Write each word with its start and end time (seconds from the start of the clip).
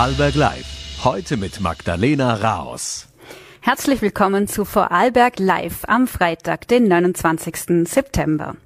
Vorarlberg 0.00 0.34
Live. 0.34 1.04
Heute 1.04 1.36
mit 1.36 1.60
Magdalena 1.60 2.32
Raos. 2.32 3.09
Herzlich 3.62 4.00
willkommen 4.00 4.48
zu 4.48 4.64
Vorarlberg 4.64 5.38
Live 5.38 5.84
am 5.86 6.06
Freitag, 6.06 6.66
den 6.68 6.88
29. 6.88 7.86
September. 7.86 8.56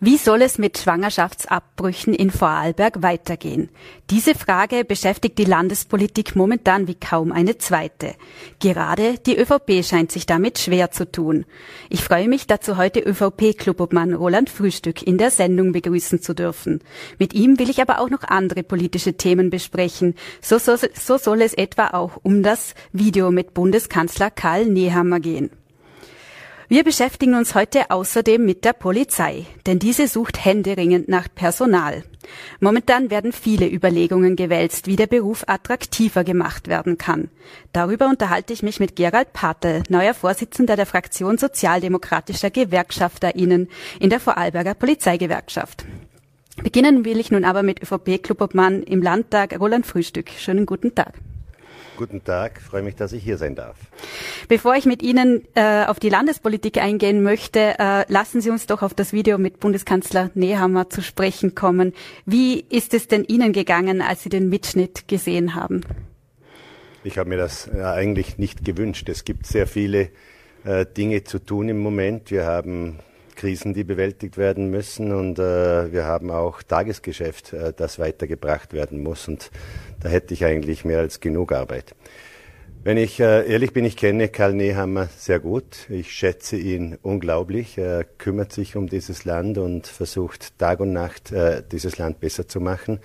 Wie 0.00 0.16
soll 0.16 0.40
es 0.40 0.56
mit 0.56 0.78
Schwangerschaftsabbrüchen 0.78 2.14
in 2.14 2.30
Vorarlberg 2.30 3.02
weitergehen? 3.02 3.68
Diese 4.08 4.34
Frage 4.34 4.84
beschäftigt 4.84 5.36
die 5.36 5.44
Landespolitik 5.44 6.36
momentan 6.36 6.88
wie 6.88 6.94
kaum 6.94 7.32
eine 7.32 7.58
zweite. 7.58 8.14
Gerade 8.60 9.18
die 9.18 9.36
ÖVP 9.36 9.84
scheint 9.84 10.10
sich 10.10 10.24
damit 10.24 10.58
schwer 10.58 10.90
zu 10.90 11.10
tun. 11.10 11.44
Ich 11.90 12.02
freue 12.02 12.28
mich 12.28 12.46
dazu 12.46 12.78
heute 12.78 13.00
ÖVP-Clubobmann 13.00 14.14
Roland 14.14 14.48
Frühstück 14.48 15.02
in 15.02 15.18
der 15.18 15.30
Sendung 15.30 15.72
begrüßen 15.72 16.22
zu 16.22 16.34
dürfen. 16.34 16.80
Mit 17.18 17.34
ihm 17.34 17.58
will 17.58 17.68
ich 17.68 17.82
aber 17.82 18.00
auch 18.00 18.08
noch 18.08 18.24
andere 18.24 18.62
politische 18.62 19.14
Themen 19.14 19.50
besprechen. 19.50 20.14
So, 20.40 20.58
so, 20.58 20.76
so 20.76 21.18
soll 21.18 21.42
es 21.42 21.52
etwa 21.52 21.88
auch 21.88 22.12
um 22.22 22.42
das 22.42 22.74
Video 22.92 23.30
mit 23.30 23.52
Bundeskanzler 23.52 24.29
Karl 24.30 24.66
Nehammer 24.66 25.20
gehen. 25.20 25.50
Wir 26.72 26.84
beschäftigen 26.84 27.34
uns 27.34 27.56
heute 27.56 27.90
außerdem 27.90 28.46
mit 28.46 28.64
der 28.64 28.72
Polizei, 28.72 29.44
denn 29.66 29.80
diese 29.80 30.06
sucht 30.06 30.44
händeringend 30.44 31.08
nach 31.08 31.26
Personal. 31.34 32.04
Momentan 32.60 33.10
werden 33.10 33.32
viele 33.32 33.68
Überlegungen 33.68 34.36
gewälzt, 34.36 34.86
wie 34.86 34.94
der 34.94 35.08
Beruf 35.08 35.42
attraktiver 35.48 36.22
gemacht 36.22 36.68
werden 36.68 36.96
kann. 36.96 37.28
Darüber 37.72 38.06
unterhalte 38.06 38.52
ich 38.52 38.62
mich 38.62 38.78
mit 38.78 38.94
Gerald 38.94 39.32
Patel, 39.32 39.82
neuer 39.88 40.14
Vorsitzender 40.14 40.76
der 40.76 40.86
Fraktion 40.86 41.38
sozialdemokratischer 41.38 42.50
GewerkschafterInnen 42.50 43.68
in 43.98 44.10
der 44.10 44.20
Vorarlberger 44.20 44.74
Polizeigewerkschaft. 44.74 45.84
Beginnen 46.62 47.04
will 47.04 47.18
ich 47.18 47.32
nun 47.32 47.44
aber 47.44 47.64
mit 47.64 47.82
ÖVP-Clubobmann 47.82 48.84
im 48.84 49.02
Landtag 49.02 49.58
Roland 49.58 49.86
Frühstück. 49.86 50.30
Schönen 50.38 50.66
guten 50.66 50.94
Tag. 50.94 51.14
Guten 52.00 52.24
Tag, 52.24 52.62
freue 52.62 52.80
mich, 52.80 52.94
dass 52.94 53.12
ich 53.12 53.22
hier 53.22 53.36
sein 53.36 53.54
darf. 53.54 53.76
Bevor 54.48 54.74
ich 54.74 54.86
mit 54.86 55.02
Ihnen 55.02 55.46
äh, 55.54 55.84
auf 55.84 56.00
die 56.00 56.08
Landespolitik 56.08 56.78
eingehen 56.78 57.22
möchte, 57.22 57.78
äh, 57.78 58.10
lassen 58.10 58.40
Sie 58.40 58.48
uns 58.48 58.64
doch 58.64 58.80
auf 58.80 58.94
das 58.94 59.12
Video 59.12 59.36
mit 59.36 59.60
Bundeskanzler 59.60 60.30
Nehammer 60.32 60.88
zu 60.88 61.02
sprechen 61.02 61.54
kommen. 61.54 61.92
Wie 62.24 62.64
ist 62.70 62.94
es 62.94 63.06
denn 63.06 63.24
Ihnen 63.24 63.52
gegangen, 63.52 64.00
als 64.00 64.22
Sie 64.22 64.30
den 64.30 64.48
Mitschnitt 64.48 65.08
gesehen 65.08 65.54
haben? 65.54 65.82
Ich 67.04 67.18
habe 67.18 67.28
mir 67.28 67.36
das 67.36 67.68
äh, 67.68 67.82
eigentlich 67.82 68.38
nicht 68.38 68.64
gewünscht. 68.64 69.06
Es 69.10 69.24
gibt 69.24 69.44
sehr 69.44 69.66
viele 69.66 70.08
äh, 70.64 70.86
Dinge 70.86 71.24
zu 71.24 71.38
tun 71.38 71.68
im 71.68 71.80
Moment. 71.80 72.30
Wir 72.30 72.46
haben 72.46 73.00
Krisen, 73.40 73.72
die 73.72 73.84
bewältigt 73.84 74.36
werden 74.36 74.70
müssen 74.70 75.12
und 75.12 75.38
äh, 75.38 75.90
wir 75.90 76.04
haben 76.04 76.30
auch 76.30 76.62
Tagesgeschäft, 76.62 77.54
äh, 77.54 77.72
das 77.74 77.98
weitergebracht 77.98 78.74
werden 78.74 79.02
muss. 79.02 79.28
Und 79.28 79.50
da 80.00 80.10
hätte 80.10 80.34
ich 80.34 80.44
eigentlich 80.44 80.84
mehr 80.84 80.98
als 80.98 81.20
genug 81.20 81.52
Arbeit. 81.52 81.94
Wenn 82.84 82.98
ich 82.98 83.18
äh, 83.18 83.50
ehrlich 83.50 83.72
bin, 83.72 83.86
ich 83.86 83.96
kenne 83.96 84.28
Karl 84.28 84.52
Nehammer 84.52 85.08
sehr 85.16 85.38
gut. 85.38 85.88
Ich 85.88 86.12
schätze 86.12 86.58
ihn 86.58 86.98
unglaublich. 87.00 87.78
Er 87.78 88.04
kümmert 88.04 88.52
sich 88.52 88.76
um 88.76 88.88
dieses 88.88 89.24
Land 89.24 89.56
und 89.56 89.86
versucht 89.86 90.58
Tag 90.58 90.80
und 90.80 90.92
Nacht 90.92 91.32
äh, 91.32 91.62
dieses 91.72 91.96
Land 91.96 92.20
besser 92.20 92.46
zu 92.46 92.60
machen. 92.60 93.00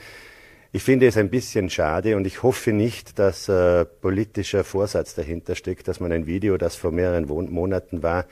Ich 0.73 0.83
finde 0.83 1.07
es 1.07 1.15
ein 1.15 1.29
bisschen 1.29 1.69
schade 1.69 2.17
und 2.17 2.27
ich 2.27 2.43
hoffe 2.43 2.73
nicht, 2.73 3.17
dass 3.19 3.47
äh, 3.47 3.85
politischer 3.85 4.65
Vorsatz 4.65 5.15
dahinter 5.15 5.55
steckt, 5.55 5.87
dass 5.87 6.01
man 6.01 6.11
ein 6.11 6.25
Video, 6.25 6.57
das 6.57 6.75
vor 6.75 6.91
mehreren 6.91 7.25
Monaten 7.25 8.03
war, 8.03 8.25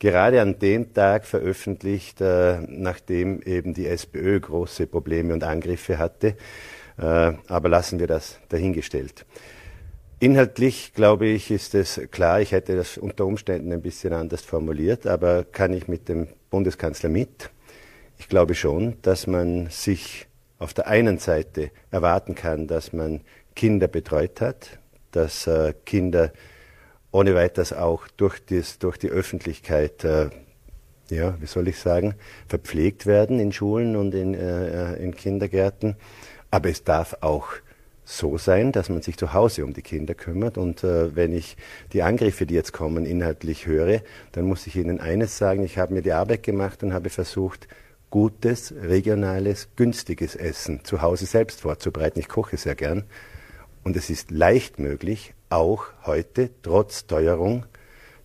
gerade 0.00 0.40
an 0.40 0.58
dem 0.58 0.92
Tag 0.92 1.24
veröffentlicht, 1.26 2.20
äh, 2.20 2.58
nachdem 2.66 3.40
eben 3.42 3.74
die 3.74 3.86
SPÖ 3.86 4.40
große 4.40 4.88
Probleme 4.88 5.32
und 5.32 5.44
Angriffe 5.44 5.98
hatte. 5.98 6.34
Äh, 6.98 7.32
aber 7.46 7.68
lassen 7.68 8.00
wir 8.00 8.08
das 8.08 8.40
dahingestellt. 8.48 9.24
Inhaltlich, 10.18 10.92
glaube 10.94 11.26
ich, 11.26 11.50
ist 11.50 11.74
es 11.74 12.00
klar, 12.10 12.40
ich 12.40 12.52
hätte 12.52 12.76
das 12.76 12.98
unter 12.98 13.24
Umständen 13.24 13.72
ein 13.72 13.80
bisschen 13.80 14.12
anders 14.12 14.42
formuliert, 14.42 15.06
aber 15.06 15.44
kann 15.44 15.72
ich 15.72 15.86
mit 15.86 16.08
dem 16.08 16.26
Bundeskanzler 16.50 17.08
mit? 17.08 17.50
Ich 18.18 18.28
glaube 18.28 18.54
schon, 18.54 18.96
dass 19.00 19.26
man 19.26 19.68
sich 19.70 20.26
auf 20.58 20.74
der 20.74 20.88
einen 20.88 21.18
Seite 21.18 21.70
erwarten 21.90 22.34
kann, 22.34 22.66
dass 22.66 22.92
man 22.92 23.22
Kinder 23.54 23.88
betreut 23.88 24.42
hat, 24.42 24.78
dass 25.10 25.46
äh, 25.46 25.72
Kinder 25.86 26.32
ohne 27.12 27.34
weiteres 27.34 27.72
auch 27.72 28.06
durch, 28.16 28.38
dies, 28.44 28.78
durch 28.78 28.96
die 28.96 29.08
Öffentlichkeit, 29.08 30.04
äh, 30.04 30.30
ja, 31.08 31.36
wie 31.40 31.46
soll 31.46 31.68
ich 31.68 31.78
sagen, 31.78 32.14
verpflegt 32.46 33.06
werden 33.06 33.40
in 33.40 33.52
Schulen 33.52 33.96
und 33.96 34.14
in, 34.14 34.34
äh, 34.34 34.94
in 34.96 35.14
Kindergärten. 35.14 35.96
Aber 36.50 36.68
es 36.68 36.84
darf 36.84 37.16
auch 37.20 37.48
so 38.04 38.38
sein, 38.38 38.72
dass 38.72 38.88
man 38.88 39.02
sich 39.02 39.16
zu 39.16 39.32
Hause 39.32 39.64
um 39.64 39.72
die 39.72 39.82
Kinder 39.82 40.14
kümmert. 40.14 40.58
Und 40.58 40.82
äh, 40.84 41.14
wenn 41.14 41.32
ich 41.32 41.56
die 41.92 42.02
Angriffe, 42.02 42.46
die 42.46 42.54
jetzt 42.54 42.72
kommen, 42.72 43.06
inhaltlich 43.06 43.66
höre, 43.66 44.00
dann 44.32 44.44
muss 44.44 44.66
ich 44.66 44.76
Ihnen 44.76 45.00
eines 45.00 45.38
sagen. 45.38 45.64
Ich 45.64 45.78
habe 45.78 45.94
mir 45.94 46.02
die 46.02 46.12
Arbeit 46.12 46.42
gemacht 46.42 46.82
und 46.82 46.92
habe 46.92 47.10
versucht, 47.10 47.68
gutes, 48.10 48.74
regionales, 48.82 49.68
günstiges 49.76 50.34
Essen 50.34 50.84
zu 50.84 51.02
Hause 51.02 51.26
selbst 51.26 51.60
vorzubereiten. 51.60 52.18
Ich 52.18 52.28
koche 52.28 52.56
sehr 52.56 52.74
gern. 52.74 53.04
Und 53.82 53.96
es 53.96 54.10
ist 54.10 54.30
leicht 54.30 54.78
möglich, 54.78 55.34
auch 55.48 55.86
heute, 56.04 56.50
trotz 56.62 57.06
Teuerung, 57.06 57.64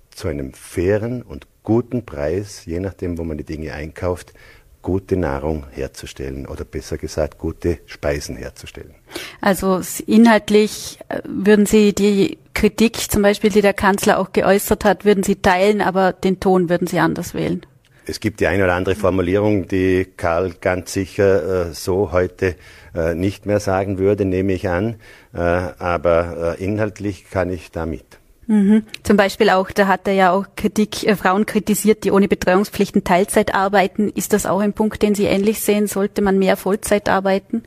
zu 0.10 0.28
einem 0.28 0.54
fairen 0.54 1.22
und 1.22 1.48
guten 1.64 2.06
Preis, 2.06 2.66
je 2.66 2.80
nachdem, 2.80 3.18
wo 3.18 3.24
man 3.24 3.38
die 3.38 3.44
Dinge 3.44 3.74
einkauft, 3.74 4.34
gute 4.82 5.18
Nahrung 5.18 5.66
herzustellen 5.72 6.46
oder 6.46 6.64
besser 6.64 6.98
gesagt 6.98 7.40
gute 7.40 7.80
Speisen 7.88 8.36
herzustellen. 8.36 8.94
Also 9.42 9.82
inhaltlich 10.06 11.00
äh, 11.10 11.22
würden 11.26 11.66
Sie 11.66 11.94
die 11.94 12.38
Kritik 12.54 12.98
zum 13.12 13.24
Beispiel, 13.24 13.50
die 13.50 13.62
der 13.62 13.74
Kanzler 13.74 14.20
auch 14.20 14.32
geäußert 14.32 14.86
hat, 14.86 15.04
würden 15.04 15.24
Sie 15.24 15.38
teilen, 15.38 15.82
aber 15.82 16.14
den 16.14 16.40
Ton 16.40 16.70
würden 16.70 16.88
Sie 16.88 17.00
anders 17.00 17.34
wählen? 17.34 17.66
Es 18.08 18.20
gibt 18.20 18.40
die 18.40 18.46
eine 18.46 18.64
oder 18.64 18.76
andere 18.76 18.94
Formulierung, 18.94 19.68
die 19.68 20.06
Karl 20.16 20.54
ganz 20.62 20.94
sicher 20.94 21.70
äh, 21.70 21.74
so 21.74 22.12
heute 22.12 22.56
äh, 22.94 23.16
nicht 23.16 23.48
mehr 23.48 23.60
sagen 23.60 23.98
würde, 23.98 24.26
nehme 24.26 24.54
ich 24.54 24.70
an. 24.70 24.98
Äh, 25.36 25.40
aber 25.40 26.56
äh, 26.58 26.64
inhaltlich 26.64 27.30
kann 27.30 27.50
ich 27.50 27.72
damit. 27.72 28.06
Mhm. 28.48 28.84
Zum 29.04 29.18
Beispiel 29.18 29.50
auch, 29.50 29.72
da 29.72 29.88
hat 29.88 30.08
er 30.08 30.14
ja 30.14 30.32
auch 30.32 30.46
Kritik, 30.56 31.04
äh, 31.04 31.16
Frauen 31.16 31.46
kritisiert, 31.46 32.04
die 32.04 32.12
ohne 32.12 32.28
Betreuungspflichten 32.28 33.04
Teilzeit 33.04 33.54
arbeiten. 33.54 34.10
Ist 34.10 34.34
das 34.34 34.46
auch 34.46 34.60
ein 34.60 34.74
Punkt, 34.74 35.02
den 35.02 35.14
Sie 35.16 35.26
ähnlich 35.26 35.62
sehen? 35.62 35.88
Sollte 35.88 36.22
man 36.22 36.40
mehr 36.40 36.56
Vollzeit 36.56 37.10
arbeiten? 37.10 37.64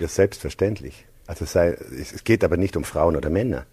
Ja, 0.00 0.08
selbstverständlich. 0.08 1.06
Also 1.26 1.44
sei, 1.44 1.76
es 2.00 2.24
geht 2.24 2.42
aber 2.42 2.56
nicht 2.56 2.76
um 2.76 2.84
Frauen 2.84 3.16
oder 3.16 3.30
Männer. 3.30 3.66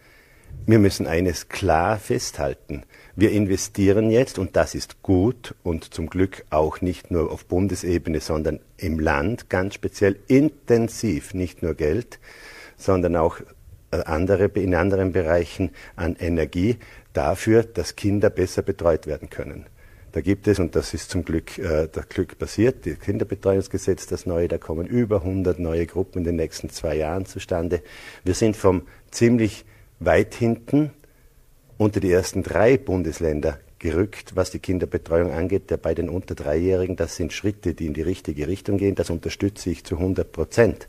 Wir 0.68 0.80
müssen 0.80 1.08
eines 1.08 1.48
klar 1.48 1.98
festhalten. 1.98 2.84
Wir 3.16 3.32
investieren 3.32 4.12
jetzt, 4.12 4.38
und 4.38 4.56
das 4.56 4.76
ist 4.76 5.02
gut 5.04 5.56
und 5.64 5.94
zum 5.94 6.10
Glück 6.10 6.44
auch 6.50 6.82
nicht 6.82 7.12
nur 7.12 7.32
auf 7.32 7.46
Bundesebene, 7.46 8.20
sondern 8.20 8.60
im 8.78 9.00
Land 9.00 9.50
ganz 9.50 9.76
speziell 9.76 10.18
intensiv, 10.28 11.34
nicht 11.34 11.64
nur 11.64 11.76
Geld, 11.76 12.20
sondern 12.78 13.16
auch 13.16 13.40
äh, 13.92 13.98
andere, 14.06 14.46
in 14.46 14.76
anderen 14.76 15.12
Bereichen 15.12 15.72
an 15.96 16.16
Energie 16.16 16.78
dafür, 17.14 17.64
dass 17.64 17.96
Kinder 17.96 18.30
besser 18.30 18.62
betreut 18.62 19.08
werden 19.08 19.30
können. 19.30 19.66
Da 20.12 20.22
gibt 20.22 20.48
es, 20.48 20.60
und 20.60 20.78
das 20.78 20.94
ist 20.94 21.10
zum 21.10 21.26
Glück, 21.26 21.58
äh, 21.58 21.90
das 21.92 22.08
Glück 22.08 22.38
passiert, 22.38 22.86
das 22.86 23.00
Kinderbetreuungsgesetz, 23.00 24.08
das 24.08 24.26
neue, 24.26 24.48
da 24.48 24.58
kommen 24.58 24.88
über 24.88 25.18
100 25.18 25.60
neue 25.60 25.86
Gruppen 25.86 26.20
in 26.20 26.24
den 26.24 26.38
nächsten 26.38 26.70
zwei 26.70 26.96
Jahren 26.96 27.26
zustande. 27.26 27.82
Wir 28.24 28.34
sind 28.34 28.56
vom 28.56 28.84
ziemlich 29.12 29.66
weit 30.00 30.34
hinten 30.34 30.92
unter 31.78 32.00
die 32.00 32.12
ersten 32.12 32.44
drei 32.44 32.78
Bundesländer 32.78 33.60
gerückt, 33.80 34.36
was 34.36 34.52
die 34.52 34.60
Kinderbetreuung 34.60 35.32
angeht. 35.32 35.70
Der 35.70 35.78
bei 35.78 35.94
den 35.94 36.10
unter 36.10 36.34
Dreijährigen, 36.34 36.96
das 36.96 37.18
sind 37.18 37.34
Schritte, 37.34 37.74
die 37.74 37.86
in 37.86 37.94
die 37.94 38.02
richtige 38.02 38.48
Richtung 38.48 38.78
gehen. 38.78 38.96
Das 38.96 39.10
unterstütze 39.10 39.70
ich 39.70 39.84
zu 39.84 39.98
100 39.98 40.32
Prozent. 40.32 40.88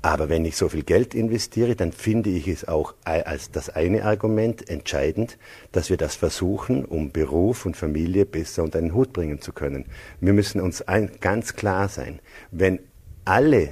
Aber 0.00 0.28
wenn 0.28 0.44
ich 0.44 0.56
so 0.56 0.68
viel 0.68 0.84
Geld 0.84 1.12
investiere, 1.12 1.74
dann 1.74 1.90
finde 1.90 2.30
ich 2.30 2.46
es 2.46 2.68
auch 2.68 2.94
als 3.04 3.50
das 3.50 3.68
eine 3.68 4.04
Argument 4.04 4.68
entscheidend, 4.70 5.38
dass 5.72 5.90
wir 5.90 5.96
das 5.96 6.14
versuchen, 6.14 6.84
um 6.84 7.10
Beruf 7.10 7.66
und 7.66 7.76
Familie 7.76 8.24
besser 8.24 8.62
unter 8.62 8.78
einen 8.78 8.94
Hut 8.94 9.12
bringen 9.12 9.40
zu 9.40 9.52
können. 9.52 9.86
Wir 10.20 10.32
müssen 10.32 10.60
uns 10.60 10.82
ein, 10.82 11.10
ganz 11.20 11.54
klar 11.54 11.88
sein, 11.88 12.20
wenn 12.52 12.78
alle, 13.24 13.70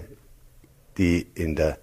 die 0.99 1.27
in 1.35 1.55
der 1.55 1.79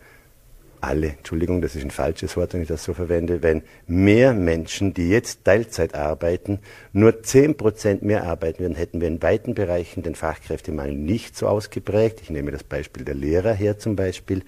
alle, 0.84 1.10
Entschuldigung, 1.10 1.62
das 1.62 1.76
ist 1.76 1.84
ein 1.84 1.92
falsches 1.92 2.36
Wort, 2.36 2.54
wenn 2.54 2.62
ich 2.62 2.68
das 2.68 2.84
so 2.84 2.94
verwende, 2.94 3.42
wenn 3.42 3.64
mehr 3.88 4.34
Menschen, 4.34 4.94
die 4.94 5.10
jetzt 5.10 5.46
Teilzeit 5.46 5.96
arbeiten, 5.96 6.60
nur 6.92 7.24
zehn 7.24 7.56
Prozent 7.56 8.04
mehr 8.04 8.26
arbeiten 8.26 8.60
würden, 8.60 8.76
hätten 8.76 9.00
wir 9.00 9.08
in 9.08 9.22
weiten 9.22 9.54
Bereichen 9.54 10.04
den 10.04 10.16
Fachkräftemangel 10.16 10.96
nicht 10.96 11.38
so 11.38 11.48
ausgeprägt. 11.48 12.20
Ich 12.22 12.30
nehme 12.30 12.52
das 12.52 12.64
Beispiel 12.64 13.06
der 13.06 13.16
Lehrer 13.16 13.54
her 13.54 13.80
zum 13.80 13.96
Beispiel, 13.96 14.44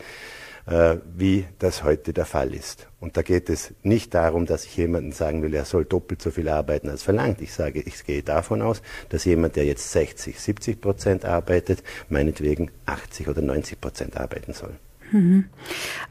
äh, 0.67 0.97
wie 1.15 1.45
das 1.59 1.83
heute 1.83 2.11
der 2.11 2.25
Fall 2.25 2.53
ist. 2.53 2.87
Und 2.99 3.17
da 3.17 3.21
geht 3.21 3.49
es 3.49 3.73
nicht 3.83 4.13
darum, 4.13 4.45
dass 4.45 4.65
ich 4.65 4.75
jemanden 4.75 5.13
sagen 5.13 5.41
will, 5.41 5.53
er 5.53 5.65
soll 5.65 5.85
doppelt 5.85 6.21
so 6.21 6.31
viel 6.31 6.49
arbeiten 6.49 6.89
als 6.89 7.03
verlangt. 7.03 7.41
Ich 7.41 7.53
sage, 7.53 7.81
ich 7.81 8.03
gehe 8.03 8.23
davon 8.23 8.61
aus, 8.61 8.81
dass 9.09 9.25
jemand, 9.25 9.55
der 9.55 9.65
jetzt 9.65 9.91
60, 9.91 10.39
70 10.39 10.81
Prozent 10.81 11.23
arbeitet, 11.23 11.83
meinetwegen 12.09 12.71
80 12.87 13.29
oder 13.29 13.41
90 13.41 13.79
Prozent 13.79 14.17
arbeiten 14.17 14.53
soll. 14.53 14.73
Mhm. 15.11 15.45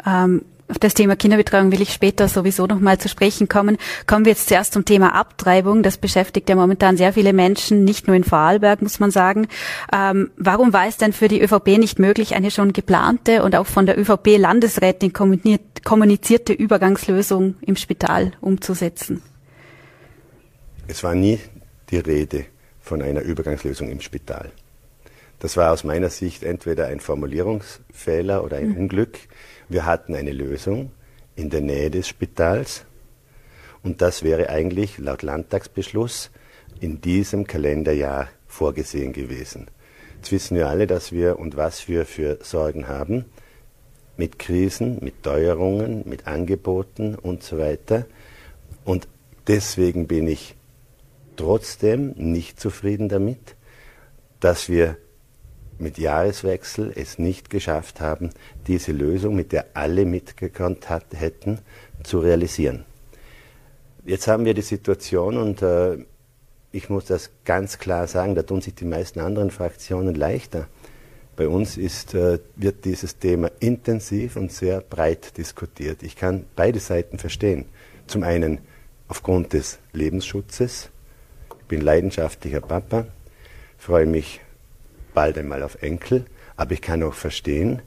Ähm, 0.06 0.42
auf 0.66 0.78
das 0.78 0.94
Thema 0.94 1.14
Kinderbetreuung 1.14 1.72
will 1.72 1.82
ich 1.82 1.92
später 1.92 2.26
sowieso 2.26 2.66
noch 2.66 2.80
mal 2.80 2.98
zu 2.98 3.08
sprechen 3.08 3.48
kommen. 3.48 3.76
Kommen 4.06 4.24
wir 4.24 4.32
jetzt 4.32 4.48
zuerst 4.48 4.72
zum 4.72 4.86
Thema 4.86 5.14
Abtreibung. 5.14 5.82
Das 5.82 5.98
beschäftigt 5.98 6.48
ja 6.48 6.56
momentan 6.56 6.96
sehr 6.96 7.12
viele 7.12 7.34
Menschen, 7.34 7.84
nicht 7.84 8.06
nur 8.06 8.16
in 8.16 8.24
Vorarlberg, 8.24 8.80
muss 8.80 8.98
man 8.98 9.10
sagen. 9.10 9.46
Ähm, 9.92 10.30
warum 10.36 10.72
war 10.72 10.86
es 10.86 10.96
denn 10.96 11.12
für 11.12 11.28
die 11.28 11.42
ÖVP 11.42 11.78
nicht 11.78 11.98
möglich, 11.98 12.34
eine 12.34 12.50
schon 12.50 12.72
geplante 12.72 13.42
und 13.42 13.54
auch 13.56 13.66
von 13.66 13.84
der 13.84 13.98
ÖVP-Landesrätin 13.98 15.12
kommunizierte 15.12 16.54
Übergangslösung 16.54 17.56
im 17.60 17.76
Spital 17.76 18.32
umzusetzen? 18.40 19.22
Es 20.88 21.02
war 21.04 21.14
nie 21.14 21.40
die 21.90 21.98
Rede 21.98 22.46
von 22.80 23.02
einer 23.02 23.20
Übergangslösung 23.20 23.90
im 23.90 24.00
Spital. 24.00 24.50
Das 25.38 25.56
war 25.56 25.72
aus 25.72 25.84
meiner 25.84 26.10
Sicht 26.10 26.42
entweder 26.42 26.86
ein 26.86 27.00
Formulierungsfehler 27.00 28.44
oder 28.44 28.56
ein 28.56 28.70
mhm. 28.70 28.76
Unglück. 28.76 29.18
Wir 29.68 29.84
hatten 29.84 30.14
eine 30.14 30.32
Lösung 30.32 30.90
in 31.36 31.50
der 31.50 31.60
Nähe 31.60 31.90
des 31.90 32.08
Spitals 32.08 32.84
und 33.82 34.00
das 34.00 34.22
wäre 34.22 34.48
eigentlich 34.48 34.98
laut 34.98 35.22
Landtagsbeschluss 35.22 36.30
in 36.80 37.00
diesem 37.00 37.46
Kalenderjahr 37.46 38.28
vorgesehen 38.46 39.12
gewesen. 39.12 39.68
Jetzt 40.16 40.32
wissen 40.32 40.56
wir 40.56 40.68
alle, 40.68 40.86
dass 40.86 41.12
wir 41.12 41.38
und 41.38 41.56
was 41.56 41.86
wir 41.88 42.06
für 42.06 42.38
Sorgen 42.42 42.88
haben 42.88 43.26
mit 44.16 44.38
Krisen, 44.38 44.98
mit 45.02 45.22
Teuerungen, 45.22 46.08
mit 46.08 46.26
Angeboten 46.26 47.14
und 47.14 47.42
so 47.42 47.58
weiter. 47.58 48.06
Und 48.84 49.08
deswegen 49.48 50.06
bin 50.06 50.28
ich 50.28 50.54
trotzdem 51.36 52.14
nicht 52.16 52.60
zufrieden 52.60 53.08
damit, 53.08 53.56
dass 54.40 54.68
wir 54.68 54.96
mit 55.78 55.98
Jahreswechsel 55.98 56.92
es 56.94 57.18
nicht 57.18 57.50
geschafft 57.50 58.00
haben, 58.00 58.30
diese 58.66 58.92
Lösung, 58.92 59.34
mit 59.34 59.52
der 59.52 59.66
alle 59.74 60.04
mitgekonnt 60.04 60.88
hat, 60.88 61.06
hätten, 61.12 61.58
zu 62.02 62.20
realisieren. 62.20 62.84
Jetzt 64.04 64.28
haben 64.28 64.44
wir 64.44 64.54
die 64.54 64.62
Situation 64.62 65.36
und 65.38 65.62
äh, 65.62 65.98
ich 66.72 66.90
muss 66.90 67.06
das 67.06 67.30
ganz 67.44 67.78
klar 67.78 68.06
sagen, 68.06 68.34
da 68.34 68.42
tun 68.42 68.60
sich 68.60 68.74
die 68.74 68.84
meisten 68.84 69.20
anderen 69.20 69.50
Fraktionen 69.50 70.14
leichter. 70.14 70.66
Bei 71.36 71.48
uns 71.48 71.76
ist, 71.76 72.14
äh, 72.14 72.38
wird 72.56 72.84
dieses 72.84 73.18
Thema 73.18 73.50
intensiv 73.60 74.36
und 74.36 74.52
sehr 74.52 74.80
breit 74.80 75.36
diskutiert. 75.38 76.02
Ich 76.02 76.16
kann 76.16 76.44
beide 76.54 76.80
Seiten 76.80 77.18
verstehen. 77.18 77.66
Zum 78.06 78.22
einen 78.22 78.58
aufgrund 79.08 79.52
des 79.52 79.78
Lebensschutzes. 79.92 80.90
Ich 81.60 81.66
bin 81.66 81.80
leidenschaftlicher 81.80 82.60
Papa, 82.60 83.06
freue 83.78 84.06
mich 84.06 84.40
bald 85.14 85.38
einmal 85.38 85.62
auf 85.62 85.82
Enkel, 85.82 86.26
aber 86.56 86.72
ich 86.72 86.82
kann 86.82 87.02
auch 87.02 87.14
verstehen, 87.14 87.80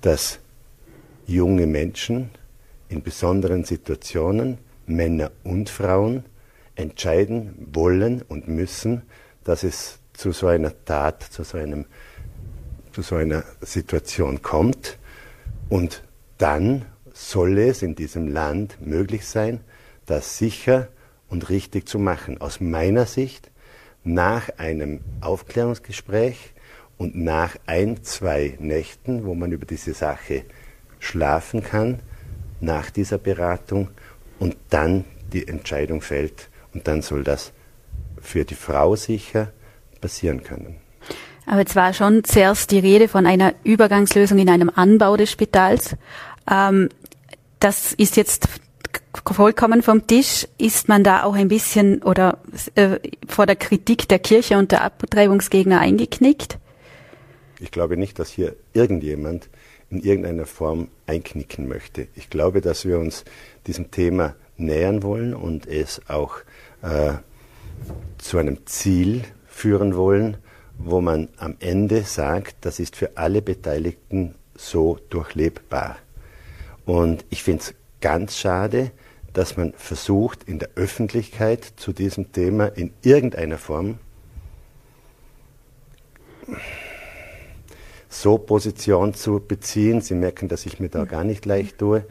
dass 0.00 0.40
junge 1.26 1.66
Menschen 1.66 2.30
in 2.88 3.02
besonderen 3.02 3.64
Situationen, 3.64 4.58
Männer 4.86 5.30
und 5.44 5.70
Frauen, 5.70 6.24
entscheiden 6.74 7.68
wollen 7.72 8.22
und 8.22 8.48
müssen, 8.48 9.02
dass 9.44 9.62
es 9.62 9.98
zu 10.12 10.32
so 10.32 10.46
einer 10.46 10.72
Tat, 10.84 11.22
zu 11.22 11.44
so, 11.44 11.58
einem, 11.58 11.86
zu 12.92 13.02
so 13.02 13.16
einer 13.16 13.44
Situation 13.60 14.42
kommt. 14.42 14.98
Und 15.68 16.02
dann 16.38 16.84
soll 17.12 17.58
es 17.58 17.82
in 17.82 17.94
diesem 17.94 18.28
Land 18.28 18.78
möglich 18.80 19.26
sein, 19.26 19.60
das 20.06 20.38
sicher 20.38 20.88
und 21.28 21.48
richtig 21.48 21.88
zu 21.88 21.98
machen. 21.98 22.40
Aus 22.40 22.60
meiner 22.60 23.06
Sicht 23.06 23.50
nach 24.02 24.50
einem 24.58 25.00
Aufklärungsgespräch 25.20 26.53
und 26.98 27.16
nach 27.16 27.56
ein, 27.66 28.02
zwei 28.02 28.56
Nächten, 28.58 29.24
wo 29.24 29.34
man 29.34 29.52
über 29.52 29.66
diese 29.66 29.94
Sache 29.94 30.44
schlafen 30.98 31.62
kann, 31.62 32.00
nach 32.60 32.90
dieser 32.90 33.18
Beratung 33.18 33.88
und 34.38 34.56
dann 34.70 35.04
die 35.32 35.46
Entscheidung 35.46 36.00
fällt 36.00 36.48
und 36.72 36.88
dann 36.88 37.02
soll 37.02 37.24
das 37.24 37.52
für 38.20 38.44
die 38.44 38.54
Frau 38.54 38.96
sicher 38.96 39.52
passieren 40.00 40.42
können. 40.42 40.76
Aber 41.46 41.60
jetzt 41.60 41.76
war 41.76 41.92
schon 41.92 42.24
zuerst 42.24 42.70
die 42.70 42.78
Rede 42.78 43.08
von 43.08 43.26
einer 43.26 43.54
Übergangslösung 43.64 44.38
in 44.38 44.48
einem 44.48 44.70
Anbau 44.74 45.16
des 45.16 45.30
Spitals. 45.30 45.96
Ähm, 46.50 46.88
das 47.60 47.92
ist 47.92 48.16
jetzt 48.16 48.48
vollkommen 49.30 49.82
vom 49.82 50.06
Tisch. 50.06 50.46
Ist 50.58 50.88
man 50.88 51.04
da 51.04 51.24
auch 51.24 51.34
ein 51.34 51.48
bisschen 51.48 52.02
oder 52.02 52.38
äh, 52.74 52.98
vor 53.28 53.46
der 53.46 53.56
Kritik 53.56 54.08
der 54.08 54.18
Kirche 54.18 54.56
und 54.56 54.72
der 54.72 54.84
Abtreibungsgegner 54.84 55.80
eingeknickt? 55.80 56.58
Ich 57.64 57.70
glaube 57.70 57.96
nicht, 57.96 58.18
dass 58.18 58.28
hier 58.28 58.56
irgendjemand 58.74 59.48
in 59.88 60.02
irgendeiner 60.02 60.44
Form 60.44 60.88
einknicken 61.06 61.66
möchte. 61.66 62.08
Ich 62.14 62.28
glaube, 62.28 62.60
dass 62.60 62.84
wir 62.84 62.98
uns 62.98 63.24
diesem 63.66 63.90
Thema 63.90 64.34
nähern 64.58 65.02
wollen 65.02 65.32
und 65.32 65.66
es 65.66 66.02
auch 66.08 66.36
äh, 66.82 67.14
zu 68.18 68.36
einem 68.36 68.66
Ziel 68.66 69.22
führen 69.46 69.96
wollen, 69.96 70.36
wo 70.76 71.00
man 71.00 71.30
am 71.38 71.56
Ende 71.58 72.02
sagt, 72.02 72.56
das 72.66 72.80
ist 72.80 72.96
für 72.96 73.16
alle 73.16 73.40
Beteiligten 73.40 74.34
so 74.54 74.98
durchlebbar. 75.08 75.96
Und 76.84 77.24
ich 77.30 77.42
finde 77.42 77.62
es 77.62 77.74
ganz 78.02 78.36
schade, 78.36 78.90
dass 79.32 79.56
man 79.56 79.72
versucht, 79.72 80.44
in 80.44 80.58
der 80.58 80.68
Öffentlichkeit 80.74 81.64
zu 81.76 81.94
diesem 81.94 82.30
Thema 82.30 82.66
in 82.66 82.92
irgendeiner 83.02 83.56
Form 83.56 83.98
so 88.14 88.38
Position 88.38 89.14
zu 89.14 89.40
beziehen, 89.40 90.00
Sie 90.00 90.14
merken, 90.14 90.48
dass 90.48 90.66
ich 90.66 90.78
mir 90.78 90.88
da 90.88 91.04
gar 91.04 91.24
nicht 91.24 91.46
leicht 91.46 91.78
tue, 91.78 92.04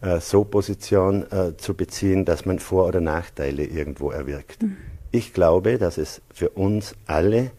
äh, 0.00 0.20
so 0.20 0.44
Position 0.44 1.30
äh, 1.30 1.56
zu 1.56 1.74
beziehen, 1.74 2.24
dass 2.24 2.46
man 2.46 2.58
Vor- 2.58 2.86
oder 2.86 3.00
Nachteile 3.00 3.64
irgendwo 3.64 4.10
erwirkt. 4.10 4.62
Mhm. 4.62 4.76
Ich 5.10 5.32
glaube, 5.34 5.78
dass 5.78 5.98
es 5.98 6.22
für 6.32 6.50
uns 6.50 6.94
alle 7.06 7.50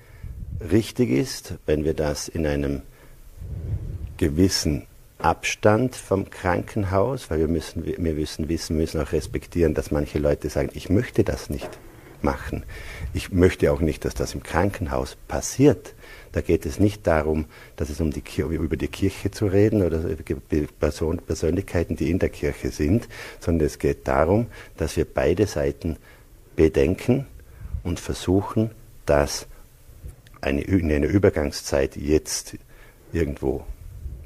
richtig 0.71 1.09
ist, 1.09 1.55
wenn 1.65 1.83
wir 1.83 1.93
das 1.93 2.27
in 2.27 2.45
einem 2.45 2.81
gewissen 4.17 4.87
Abstand 5.19 5.95
vom 5.95 6.29
Krankenhaus, 6.29 7.29
weil 7.29 7.39
wir 7.39 7.47
müssen, 7.47 7.85
wir 7.85 8.13
müssen 8.13 8.49
wissen, 8.49 8.77
müssen 8.77 8.99
auch 9.01 9.11
respektieren, 9.11 9.73
dass 9.75 9.91
manche 9.91 10.17
Leute 10.17 10.49
sagen, 10.49 10.69
ich 10.73 10.89
möchte 10.89 11.23
das 11.23 11.49
nicht 11.49 11.69
machen. 12.23 12.63
Ich 13.13 13.31
möchte 13.31 13.71
auch 13.71 13.81
nicht, 13.81 14.05
dass 14.05 14.13
das 14.15 14.33
im 14.33 14.41
Krankenhaus 14.41 15.17
passiert. 15.27 15.93
Da 16.31 16.41
geht 16.41 16.65
es 16.65 16.79
nicht 16.79 17.05
darum, 17.07 17.45
dass 17.75 17.89
es 17.89 17.99
um 17.99 18.11
die, 18.11 18.23
über 18.37 18.77
die 18.77 18.87
Kirche 18.87 19.31
zu 19.31 19.47
reden 19.47 19.81
oder 19.81 19.99
Person, 20.79 21.17
Persönlichkeiten, 21.17 21.95
die 21.95 22.09
in 22.09 22.19
der 22.19 22.29
Kirche 22.29 22.71
sind, 22.71 23.07
sondern 23.39 23.67
es 23.67 23.79
geht 23.79 24.07
darum, 24.07 24.47
dass 24.77 24.95
wir 24.95 25.05
beide 25.05 25.45
Seiten 25.45 25.97
bedenken 26.55 27.27
und 27.83 27.99
versuchen, 27.99 28.71
das 29.05 29.47
eine, 30.39 30.61
in 30.61 30.91
einer 30.91 31.07
Übergangszeit 31.07 31.95
jetzt 31.97 32.57
irgendwo 33.11 33.65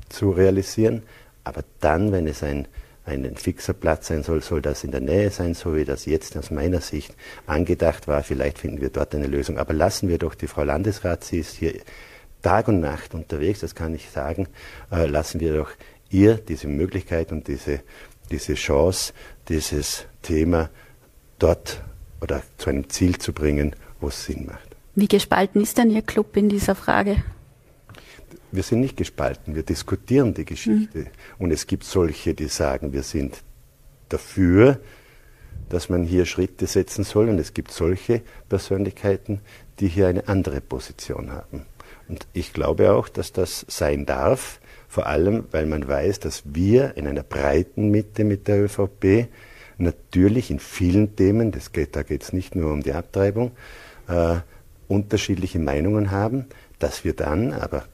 zu 0.10 0.32
realisieren, 0.32 1.04
aber 1.44 1.64
dann, 1.80 2.12
wenn 2.12 2.28
es 2.28 2.44
ein 2.44 2.68
ein 3.06 3.36
fixer 3.36 3.74
Platz 3.74 4.08
sein 4.08 4.24
soll, 4.24 4.42
soll 4.42 4.62
das 4.62 4.84
in 4.84 4.92
der 4.92 5.02
Nähe 5.02 5.30
sein, 5.30 5.54
so 5.54 5.76
wie 5.76 5.86
das 5.86 6.06
jetzt 6.06 6.36
aus 6.38 6.50
meiner 6.50 6.82
Sicht 6.82 7.16
angedacht 7.46 8.08
war. 8.08 8.24
Vielleicht 8.24 8.60
finden 8.60 8.82
wir 8.82 8.90
dort 8.90 9.14
eine 9.14 9.28
Lösung. 9.28 9.58
Aber 9.60 9.74
lassen 9.74 10.10
wir 10.10 10.18
doch 10.18 10.36
die 10.36 10.48
Frau 10.48 10.64
Landesrat, 10.64 11.24
sie 11.24 11.40
ist 11.40 11.56
hier 11.56 11.74
Tag 12.42 12.68
und 12.68 12.80
Nacht 12.80 13.14
unterwegs, 13.14 13.62
das 13.62 13.76
kann 13.76 13.96
ich 13.96 14.10
sagen, 14.10 14.48
äh, 14.92 15.06
lassen 15.08 15.40
wir 15.40 15.56
doch 15.56 15.72
ihr 16.10 16.36
diese 16.36 16.68
Möglichkeit 16.68 17.32
und 17.32 17.48
diese, 17.48 17.82
diese 18.32 18.54
Chance, 18.54 19.14
dieses 19.50 20.06
Thema 20.22 20.70
dort 21.40 21.82
oder 22.22 22.44
zu 22.58 22.70
einem 22.70 22.90
Ziel 22.90 23.18
zu 23.18 23.34
bringen, 23.34 23.76
wo 24.00 24.10
es 24.10 24.26
Sinn 24.26 24.46
macht. 24.46 24.76
Wie 24.96 25.08
gespalten 25.08 25.62
ist 25.62 25.78
denn 25.78 25.90
Ihr 25.90 26.04
Club 26.04 26.38
in 26.38 26.50
dieser 26.50 26.76
Frage? 26.76 27.24
Wir 28.56 28.64
sind 28.64 28.80
nicht 28.80 28.98
gespalten, 28.98 29.56
wir 29.56 29.64
diskutieren 29.64 30.34
die 30.34 30.46
Geschichte. 30.46 31.00
Mhm. 31.00 31.08
Und 31.40 31.52
es 31.52 31.68
gibt 31.68 31.84
solche, 31.84 32.34
die 32.34 32.48
sagen, 32.48 32.94
wir 32.94 33.04
sind 33.04 33.44
dafür, 34.10 34.80
dass 35.70 35.90
man 35.90 36.04
hier 36.04 36.26
Schritte 36.26 36.68
setzen 36.68 37.04
soll. 37.04 37.30
Und 37.30 37.40
es 37.40 37.54
gibt 37.54 37.72
solche 37.72 38.22
Persönlichkeiten, 38.50 39.42
die 39.80 39.88
hier 39.88 40.08
eine 40.08 40.28
andere 40.28 40.62
Position 40.62 41.32
haben. 41.32 41.66
Und 42.08 42.28
ich 42.34 42.54
glaube 42.54 42.92
auch, 42.92 43.10
dass 43.10 43.32
das 43.32 43.66
sein 43.68 44.06
darf, 44.06 44.60
vor 44.88 45.08
allem, 45.08 45.46
weil 45.52 45.66
man 45.66 45.88
weiß, 45.88 46.20
dass 46.20 46.44
wir 46.46 46.96
in 46.98 47.08
einer 47.08 47.24
breiten 47.24 47.90
Mitte 47.90 48.24
mit 48.24 48.48
der 48.48 48.64
ÖVP 48.64 49.28
natürlich 49.78 50.52
in 50.52 50.60
vielen 50.60 51.16
Themen, 51.16 51.52
das 51.52 51.72
geht, 51.72 51.96
da 51.96 52.04
geht 52.04 52.24
es 52.24 52.32
nicht 52.32 52.56
nur 52.56 52.72
um 52.72 52.82
die 52.82 52.94
Abtreibung, 52.94 53.52
äh, 54.08 54.38
unterschiedliche 54.88 55.60
Meinungen 55.60 56.12
haben, 56.12 56.46
dass 56.80 57.04
wir 57.04 57.14
dann, 57.14 57.52
aber 57.52 57.86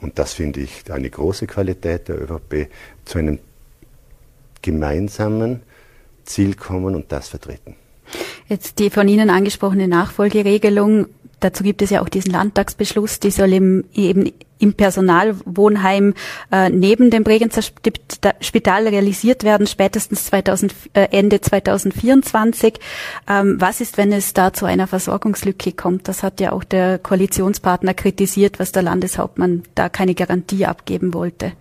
und 0.00 0.18
das 0.18 0.34
finde 0.34 0.60
ich 0.60 0.90
eine 0.90 1.10
große 1.10 1.46
Qualität 1.46 2.08
der 2.08 2.22
ÖVP, 2.22 2.68
zu 3.04 3.18
einem 3.18 3.38
gemeinsamen 4.62 5.62
Ziel 6.24 6.54
kommen 6.54 6.94
und 6.94 7.12
das 7.12 7.28
vertreten. 7.28 7.76
Jetzt 8.48 8.78
die 8.78 8.90
von 8.90 9.08
Ihnen 9.08 9.30
angesprochene 9.30 9.88
Nachfolgeregelung, 9.88 11.06
dazu 11.40 11.62
gibt 11.62 11.82
es 11.82 11.90
ja 11.90 12.02
auch 12.02 12.08
diesen 12.08 12.32
Landtagsbeschluss, 12.32 13.20
die 13.20 13.30
soll 13.30 13.52
im, 13.52 13.84
eben 13.94 14.32
im 14.58 14.74
Personalwohnheim 14.74 16.14
äh, 16.50 16.70
neben 16.70 17.10
dem 17.10 17.24
Bregenzer 17.24 17.62
Spital 18.40 18.88
realisiert 18.88 19.44
werden, 19.44 19.66
spätestens 19.66 20.26
2000, 20.26 20.74
äh, 20.94 21.08
Ende 21.10 21.40
2024. 21.40 22.74
Ähm, 23.28 23.56
was 23.60 23.80
ist, 23.80 23.98
wenn 23.98 24.12
es 24.12 24.32
da 24.32 24.52
zu 24.52 24.64
einer 24.64 24.86
Versorgungslücke 24.86 25.72
kommt? 25.72 26.08
Das 26.08 26.22
hat 26.22 26.40
ja 26.40 26.52
auch 26.52 26.64
der 26.64 26.98
Koalitionspartner 26.98 27.94
kritisiert, 27.94 28.58
was 28.58 28.72
der 28.72 28.82
Landeshauptmann 28.82 29.64
da 29.74 29.88
keine 29.88 30.14
Garantie 30.14 30.64
abgeben 30.64 31.12
wollte. 31.12 31.52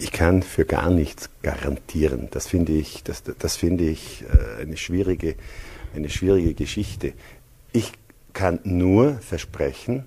Ich 0.00 0.12
kann 0.12 0.42
für 0.44 0.64
gar 0.64 0.90
nichts 0.90 1.28
garantieren. 1.42 2.28
Das 2.30 2.46
finde 2.46 2.72
ich, 2.72 3.02
das, 3.02 3.24
das 3.24 3.56
finde 3.56 3.84
ich 3.84 4.24
äh, 4.32 4.62
eine 4.62 4.76
schwierige, 4.76 5.34
eine 5.94 6.08
schwierige 6.08 6.54
Geschichte. 6.54 7.12
Ich 7.72 7.92
kann 8.32 8.60
nur 8.64 9.14
versprechen, 9.18 10.06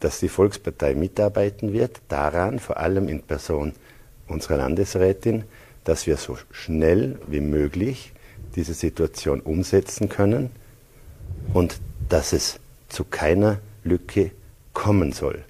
dass 0.00 0.20
die 0.20 0.28
Volkspartei 0.28 0.94
mitarbeiten 0.94 1.72
wird, 1.72 2.00
daran, 2.08 2.58
vor 2.58 2.78
allem 2.78 3.08
in 3.08 3.22
Person 3.22 3.72
unserer 4.26 4.56
Landesrätin, 4.56 5.44
dass 5.84 6.06
wir 6.06 6.16
so 6.16 6.36
schnell 6.50 7.18
wie 7.28 7.40
möglich 7.40 8.12
diese 8.56 8.74
Situation 8.74 9.40
umsetzen 9.40 10.08
können 10.08 10.50
und 11.52 11.80
dass 12.08 12.32
es 12.32 12.58
zu 12.88 13.04
keiner 13.04 13.58
Lücke 13.84 14.30
kommen 14.72 15.12
soll. 15.12 15.44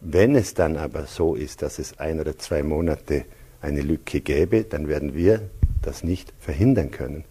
Wenn 0.00 0.36
es 0.36 0.54
dann 0.54 0.76
aber 0.76 1.06
so 1.06 1.34
ist, 1.34 1.62
dass 1.62 1.78
es 1.78 1.98
ein 1.98 2.20
oder 2.20 2.38
zwei 2.38 2.62
Monate 2.62 3.24
eine 3.60 3.80
Lücke 3.80 4.20
gäbe, 4.20 4.64
dann 4.64 4.88
werden 4.88 5.14
wir 5.14 5.48
das 5.82 6.04
nicht 6.04 6.32
verhindern 6.38 6.90
können. 6.90 7.24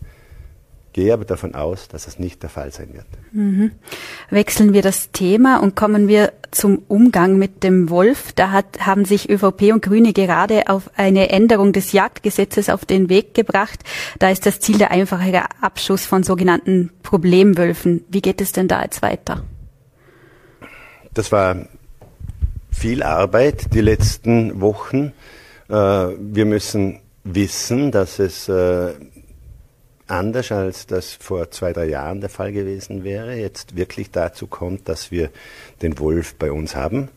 Gehe 0.95 1.11
aber 1.11 1.25
davon 1.25 1.55
aus, 1.55 1.89
dass 1.89 2.07
es 2.07 2.19
nicht 2.19 2.41
der 2.41 2.49
Fall 2.49 2.71
sein 2.71 2.93
wird. 2.93 3.05
Mhm. 3.33 3.71
Wechseln 4.29 4.71
wir 4.71 4.81
das 4.81 5.11
Thema 5.11 5.57
und 5.57 5.75
kommen 5.75 6.07
wir 6.07 6.31
zum 6.51 6.83
Umgang 6.87 7.37
mit 7.37 7.65
dem 7.65 7.89
Wolf. 7.89 8.31
Da 8.31 8.51
hat, 8.51 8.79
haben 8.79 9.03
sich 9.03 9.29
ÖVP 9.29 9.73
und 9.73 9.81
Grüne 9.81 10.13
gerade 10.13 10.69
auf 10.69 10.89
eine 10.95 11.31
Änderung 11.31 11.73
des 11.73 11.91
Jagdgesetzes 11.91 12.69
auf 12.69 12.85
den 12.85 13.09
Weg 13.09 13.33
gebracht. 13.33 13.81
Da 14.19 14.29
ist 14.29 14.45
das 14.45 14.61
Ziel 14.61 14.77
der 14.77 14.91
einfachere 14.91 15.43
Abschuss 15.59 16.05
von 16.05 16.23
sogenannten 16.23 16.91
Problemwölfen. 17.03 18.05
Wie 18.07 18.21
geht 18.21 18.39
es 18.39 18.53
denn 18.53 18.69
da 18.69 18.81
jetzt 18.81 19.01
weiter? 19.01 19.43
Das 21.13 21.29
war 21.33 21.57
viel 22.71 23.03
Arbeit 23.03 23.73
die 23.73 23.81
letzten 23.81 24.61
Wochen. 24.61 25.11
Äh, 25.67 25.73
wir 25.73 26.45
müssen 26.45 27.01
wissen, 27.25 27.91
dass 27.91 28.19
es 28.19 28.47
äh, 28.47 28.93
anders 30.07 30.51
als 30.51 30.87
das 30.87 31.13
vor 31.13 31.51
zwei, 31.51 31.73
drei 31.73 31.85
Jahren 31.85 32.21
der 32.21 32.29
Fall 32.29 32.51
gewesen 32.51 33.03
wäre, 33.03 33.35
jetzt 33.35 33.75
wirklich 33.75 34.11
dazu 34.11 34.47
kommt, 34.47 34.87
dass 34.87 35.11
wir 35.11 35.29
den 35.81 35.97
Wolf 35.99 36.35
bei 36.35 36.51
uns 36.51 36.75
haben. 36.75 37.09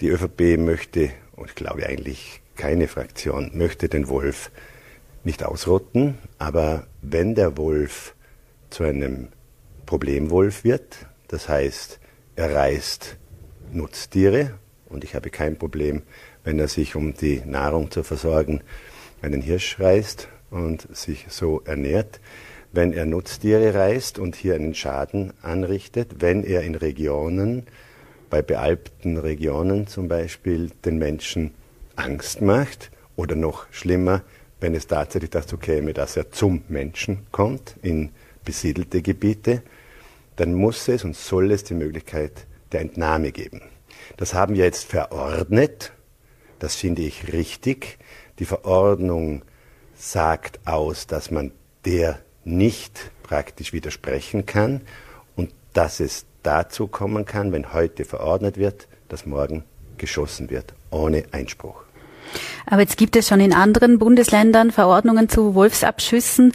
Die 0.00 0.08
ÖVP 0.08 0.58
möchte, 0.58 1.10
und 1.34 1.48
ich 1.48 1.54
glaube 1.54 1.86
eigentlich 1.86 2.40
keine 2.56 2.88
Fraktion, 2.88 3.50
möchte 3.54 3.88
den 3.88 4.08
Wolf 4.08 4.50
nicht 5.24 5.44
ausrotten, 5.44 6.18
aber 6.38 6.86
wenn 7.02 7.34
der 7.34 7.56
Wolf 7.56 8.14
zu 8.70 8.84
einem 8.84 9.28
Problemwolf 9.86 10.64
wird, 10.64 11.06
das 11.28 11.48
heißt, 11.48 11.98
er 12.36 12.54
reißt 12.54 13.16
Nutztiere 13.72 14.54
und 14.88 15.04
ich 15.04 15.14
habe 15.14 15.30
kein 15.30 15.58
Problem, 15.58 16.02
wenn 16.44 16.58
er 16.58 16.68
sich, 16.68 16.94
um 16.94 17.14
die 17.14 17.42
Nahrung 17.44 17.90
zu 17.90 18.02
versorgen, 18.02 18.62
einen 19.20 19.42
Hirsch 19.42 19.80
reißt 19.80 20.28
und 20.50 20.94
sich 20.96 21.26
so 21.28 21.62
ernährt, 21.64 22.20
wenn 22.72 22.92
er 22.92 23.06
Nutztiere 23.06 23.74
reißt 23.74 24.18
und 24.18 24.36
hier 24.36 24.54
einen 24.54 24.74
Schaden 24.74 25.32
anrichtet, 25.42 26.16
wenn 26.20 26.44
er 26.44 26.62
in 26.62 26.74
Regionen, 26.74 27.66
bei 28.30 28.42
bealpten 28.42 29.16
Regionen 29.16 29.86
zum 29.86 30.08
Beispiel, 30.08 30.70
den 30.84 30.98
Menschen 30.98 31.54
Angst 31.96 32.42
macht 32.42 32.90
oder 33.16 33.34
noch 33.34 33.66
schlimmer, 33.72 34.22
wenn 34.60 34.74
es 34.74 34.86
tatsächlich 34.86 35.30
dazu 35.30 35.56
käme, 35.56 35.94
dass 35.94 36.16
er 36.16 36.30
zum 36.30 36.62
Menschen 36.68 37.26
kommt, 37.32 37.76
in 37.82 38.10
besiedelte 38.44 39.02
Gebiete, 39.02 39.62
dann 40.36 40.54
muss 40.54 40.88
es 40.88 41.04
und 41.04 41.16
soll 41.16 41.50
es 41.52 41.64
die 41.64 41.74
Möglichkeit 41.74 42.46
der 42.72 42.80
Entnahme 42.80 43.32
geben. 43.32 43.62
Das 44.16 44.34
haben 44.34 44.54
wir 44.54 44.64
jetzt 44.64 44.84
verordnet. 44.84 45.92
Das 46.58 46.76
finde 46.76 47.02
ich 47.02 47.32
richtig. 47.32 47.98
Die 48.38 48.44
Verordnung 48.44 49.42
sagt 49.98 50.60
aus, 50.66 51.06
dass 51.06 51.30
man 51.30 51.50
der 51.84 52.18
nicht 52.44 53.10
praktisch 53.22 53.72
widersprechen 53.72 54.46
kann 54.46 54.80
und 55.36 55.50
dass 55.74 56.00
es 56.00 56.24
dazu 56.42 56.86
kommen 56.86 57.26
kann, 57.26 57.52
wenn 57.52 57.72
heute 57.72 58.04
verordnet 58.04 58.56
wird, 58.56 58.88
dass 59.08 59.26
morgen 59.26 59.64
geschossen 59.98 60.48
wird, 60.50 60.72
ohne 60.90 61.24
Einspruch. 61.32 61.82
Aber 62.66 62.82
jetzt 62.82 62.96
gibt 62.96 63.16
es 63.16 63.28
schon 63.28 63.40
in 63.40 63.52
anderen 63.52 63.98
Bundesländern 63.98 64.70
Verordnungen 64.70 65.28
zu 65.28 65.54
Wolfsabschüssen. 65.54 66.52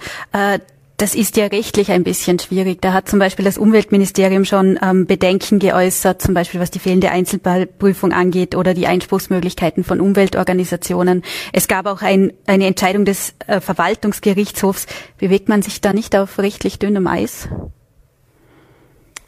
Das 0.97 1.15
ist 1.15 1.38
ja 1.38 1.47
rechtlich 1.47 1.91
ein 1.91 2.03
bisschen 2.03 2.38
schwierig. 2.38 2.81
Da 2.81 2.93
hat 2.93 3.09
zum 3.09 3.17
Beispiel 3.17 3.43
das 3.43 3.57
Umweltministerium 3.57 4.45
schon 4.45 4.79
ähm, 4.81 5.07
Bedenken 5.07 5.57
geäußert, 5.57 6.21
zum 6.21 6.35
Beispiel 6.35 6.59
was 6.59 6.69
die 6.69 6.79
fehlende 6.79 7.09
Einzelfallprüfung 7.09 8.13
angeht 8.13 8.55
oder 8.55 8.75
die 8.75 8.85
Einspruchsmöglichkeiten 8.85 9.83
von 9.83 10.00
Umweltorganisationen. 10.00 11.23
Es 11.51 11.67
gab 11.67 11.88
auch 11.88 12.03
ein, 12.03 12.31
eine 12.45 12.67
Entscheidung 12.67 13.05
des 13.05 13.33
äh, 13.47 13.59
Verwaltungsgerichtshofs. 13.59 14.85
Bewegt 15.17 15.50
man 15.50 15.63
sich 15.63 15.81
da 15.81 15.93
nicht 15.93 16.15
auf 16.15 16.38
rechtlich 16.38 16.77
dünnem 16.77 17.07
Eis? 17.07 17.50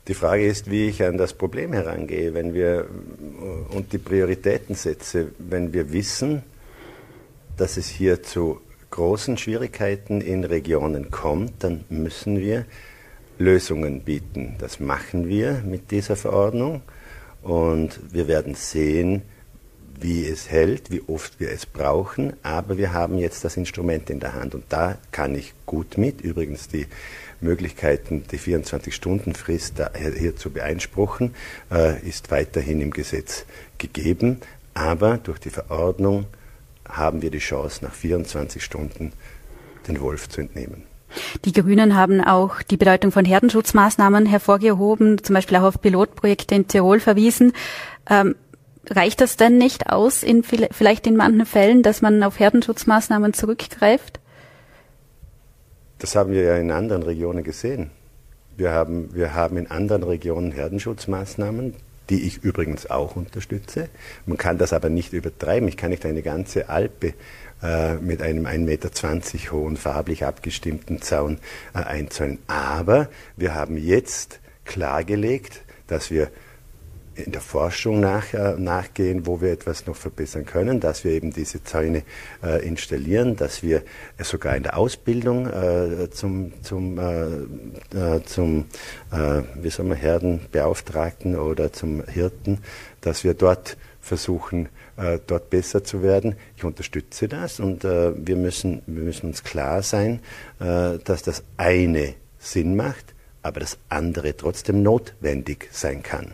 Die 0.07 0.13
Frage 0.13 0.45
ist, 0.45 0.69
wie 0.69 0.87
ich 0.87 1.03
an 1.03 1.17
das 1.17 1.33
Problem 1.33 1.73
herangehe, 1.73 2.35
wenn 2.35 2.53
wir 2.53 2.81
äh, 2.81 3.75
und 3.75 3.91
die 3.91 3.97
Prioritäten 3.97 4.75
setze, 4.75 5.29
wenn 5.39 5.73
wir 5.73 5.91
wissen, 5.91 6.43
dass 7.57 7.77
es 7.77 7.87
hier 7.87 8.21
zu 8.21 8.61
großen 8.91 9.37
Schwierigkeiten 9.37 10.21
in 10.21 10.43
Regionen 10.43 11.11
kommt, 11.11 11.63
dann 11.63 11.83
müssen 11.89 12.39
wir 12.39 12.65
Lösungen 13.37 14.01
bieten. 14.01 14.55
Das 14.59 14.79
machen 14.79 15.27
wir 15.27 15.61
mit 15.65 15.91
dieser 15.91 16.15
Verordnung 16.15 16.81
und 17.41 17.99
wir 18.11 18.27
werden 18.27 18.55
sehen, 18.55 19.23
wie 19.99 20.25
es 20.25 20.49
hält, 20.49 20.91
wie 20.91 21.01
oft 21.07 21.39
wir 21.39 21.51
es 21.51 21.65
brauchen, 21.65 22.33
aber 22.43 22.77
wir 22.77 22.93
haben 22.93 23.17
jetzt 23.17 23.45
das 23.45 23.57
Instrument 23.57 24.09
in 24.09 24.19
der 24.19 24.33
Hand 24.33 24.55
und 24.55 24.65
da 24.69 24.97
kann 25.11 25.35
ich 25.35 25.53
gut 25.65 25.97
mit. 25.97 26.21
Übrigens 26.21 26.67
die 26.67 26.87
Möglichkeiten, 27.41 28.23
die 28.31 28.39
24-Stunden-Frist 28.39 29.81
hier 30.17 30.35
zu 30.35 30.49
beeinspruchen, 30.49 31.33
äh, 31.71 32.01
ist 32.07 32.31
weiterhin 32.31 32.81
im 32.81 32.91
Gesetz 32.91 33.45
gegeben, 33.77 34.39
aber 34.73 35.17
durch 35.17 35.39
die 35.39 35.49
Verordnung 35.49 36.25
haben 36.87 37.21
wir 37.21 37.31
die 37.31 37.39
Chance, 37.39 37.83
nach 37.83 37.93
24 37.93 38.63
Stunden 38.63 39.13
den 39.87 39.99
Wolf 40.01 40.29
zu 40.29 40.41
entnehmen. 40.41 40.83
Die 41.45 41.53
Grünen 41.53 41.95
haben 41.95 42.21
auch 42.21 42.61
die 42.61 42.77
Bedeutung 42.77 43.11
von 43.11 43.25
Herdenschutzmaßnahmen 43.25 44.25
hervorgehoben, 44.25 45.23
zum 45.23 45.33
Beispiel 45.33 45.57
auch 45.57 45.63
auf 45.63 45.81
Pilotprojekte 45.81 46.55
in 46.55 46.67
Tirol 46.67 46.99
verwiesen. 46.99 47.53
Ähm, 48.09 48.35
reicht 48.89 49.21
das 49.21 49.37
denn 49.37 49.57
nicht 49.57 49.89
aus, 49.89 50.23
in 50.23 50.43
vielleicht 50.43 51.07
in 51.07 51.15
manchen 51.15 51.45
Fällen, 51.45 51.83
dass 51.83 52.01
man 52.01 52.21
auf 52.23 52.39
Herdenschutzmaßnahmen 52.39 53.33
zurückgreift? 53.33 54.19
Das 55.99 56.15
haben 56.15 56.31
wir 56.33 56.43
ja 56.43 56.57
in 56.57 56.71
anderen 56.71 57.03
Regionen 57.03 57.43
gesehen. 57.43 57.91
Wir 58.57 58.71
haben, 58.71 59.13
wir 59.13 59.33
haben 59.33 59.57
in 59.57 59.69
anderen 59.69 60.03
Regionen 60.03 60.51
Herdenschutzmaßnahmen, 60.51 61.75
die 62.09 62.27
ich 62.27 62.43
übrigens 62.43 62.89
auch 62.89 63.15
unterstütze. 63.15 63.89
Man 64.25 64.37
kann 64.37 64.57
das 64.57 64.73
aber 64.73 64.89
nicht 64.89 65.13
übertreiben. 65.13 65.67
Ich 65.67 65.77
kann 65.77 65.89
nicht 65.89 66.05
eine 66.05 66.21
ganze 66.21 66.69
Alpe 66.69 67.13
äh, 67.63 67.95
mit 67.95 68.21
einem 68.21 68.45
1,20 68.45 68.59
Meter 68.59 69.51
hohen, 69.51 69.77
farblich 69.77 70.25
abgestimmten 70.25 71.01
Zaun 71.01 71.39
äh, 71.73 71.79
einzäunen. 71.79 72.39
Aber 72.47 73.09
wir 73.37 73.55
haben 73.55 73.77
jetzt 73.77 74.39
klargelegt, 74.65 75.61
dass 75.87 76.11
wir 76.11 76.29
in 77.15 77.31
der 77.31 77.41
Forschung 77.41 77.99
nach, 77.99 78.33
äh, 78.33 78.55
nachgehen, 78.57 79.25
wo 79.25 79.41
wir 79.41 79.51
etwas 79.51 79.85
noch 79.87 79.95
verbessern 79.95 80.45
können, 80.45 80.79
dass 80.79 81.03
wir 81.03 81.11
eben 81.11 81.31
diese 81.31 81.63
Zäune 81.63 82.03
äh, 82.43 82.65
installieren, 82.67 83.35
dass 83.35 83.63
wir 83.63 83.83
sogar 84.21 84.55
in 84.55 84.63
der 84.63 84.77
Ausbildung 84.77 85.47
äh, 85.47 86.09
zum, 86.11 86.51
zum, 86.61 86.99
äh, 86.99 88.17
äh, 88.17 88.23
zum 88.25 88.65
äh, 89.11 89.41
wie 89.55 89.69
soll 89.69 89.85
man, 89.85 89.97
Herdenbeauftragten 89.97 91.37
oder 91.37 91.71
zum 91.71 92.03
Hirten, 92.05 92.59
dass 93.01 93.23
wir 93.23 93.33
dort 93.33 93.77
versuchen, 94.01 94.69
dort 95.25 95.49
besser 95.49 95.83
zu 95.83 96.03
werden. 96.03 96.35
Ich 96.55 96.63
unterstütze 96.63 97.27
das 97.27 97.59
und 97.59 97.83
wir, 97.83 98.35
müssen, 98.35 98.83
wir 98.85 99.03
müssen 99.03 99.27
uns 99.27 99.43
klar 99.43 99.81
sein, 99.81 100.19
dass 100.59 101.23
das 101.23 101.43
eine 101.57 102.13
Sinn 102.37 102.75
macht, 102.75 103.15
aber 103.41 103.61
das 103.61 103.79
andere 103.89 104.37
trotzdem 104.37 104.83
notwendig 104.83 105.69
sein 105.71 106.03
kann. 106.03 106.33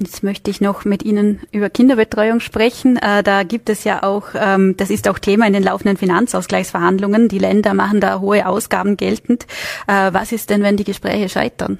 Jetzt 0.00 0.22
möchte 0.22 0.48
ich 0.50 0.60
noch 0.60 0.84
mit 0.84 1.02
Ihnen 1.02 1.40
über 1.50 1.70
Kinderbetreuung 1.70 2.38
sprechen. 2.38 2.96
Äh, 2.98 3.24
da 3.24 3.42
gibt 3.42 3.68
es 3.68 3.82
ja 3.82 4.04
auch, 4.04 4.28
ähm, 4.34 4.76
das 4.76 4.90
ist 4.90 5.08
auch 5.08 5.18
Thema 5.18 5.46
in 5.46 5.52
den 5.52 5.64
laufenden 5.64 5.96
Finanzausgleichsverhandlungen. 5.96 7.28
Die 7.28 7.38
Länder 7.38 7.74
machen 7.74 8.00
da 8.00 8.20
hohe 8.20 8.46
Ausgaben 8.46 8.96
geltend. 8.96 9.46
Äh, 9.88 10.12
was 10.12 10.30
ist 10.30 10.50
denn, 10.50 10.62
wenn 10.62 10.76
die 10.76 10.84
Gespräche 10.84 11.28
scheitern? 11.28 11.78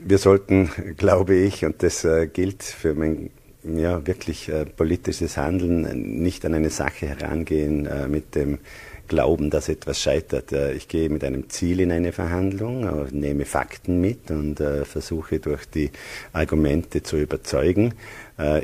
Wir 0.00 0.18
sollten, 0.18 0.70
glaube 0.96 1.34
ich, 1.34 1.64
und 1.64 1.82
das 1.82 2.04
äh, 2.04 2.28
gilt 2.28 2.62
für 2.62 2.94
mein 2.94 3.30
ja, 3.64 4.06
wirklich 4.06 4.50
politisches 4.76 5.36
Handeln, 5.36 6.22
nicht 6.22 6.46
an 6.46 6.54
eine 6.54 6.70
Sache 6.70 7.06
herangehen 7.08 7.88
mit 8.08 8.34
dem 8.36 8.60
glauben, 9.08 9.50
dass 9.50 9.68
etwas 9.68 10.00
scheitert. 10.00 10.52
Äh, 10.52 10.72
ich 10.74 10.86
gehe 10.88 11.08
mit 11.08 11.24
einem 11.24 11.48
Ziel 11.50 11.80
in 11.80 11.90
eine 11.90 12.12
Verhandlung, 12.12 12.84
äh, 12.84 13.10
nehme 13.10 13.44
Fakten 13.44 14.00
mit 14.00 14.30
und 14.30 14.60
äh, 14.60 14.84
versuche 14.84 15.40
durch 15.40 15.66
die 15.66 15.90
Argumente 16.32 17.02
zu 17.02 17.16
überzeugen. 17.16 17.94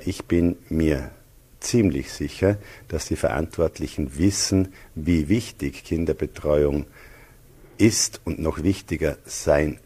Ich 0.04 0.26
bin 0.26 0.56
mir 0.68 1.10
ziemlich 1.58 2.12
sicher, 2.12 2.58
dass 2.86 3.06
die 3.06 3.16
Verantwortlichen 3.16 4.18
wissen, 4.18 4.68
wie 4.94 5.28
wichtig 5.28 5.82
Kinderbetreuung 5.82 6.86
ist 7.76 8.20
und 8.24 8.38
noch 8.38 8.62
wichtiger 8.62 9.16
sein 9.24 9.80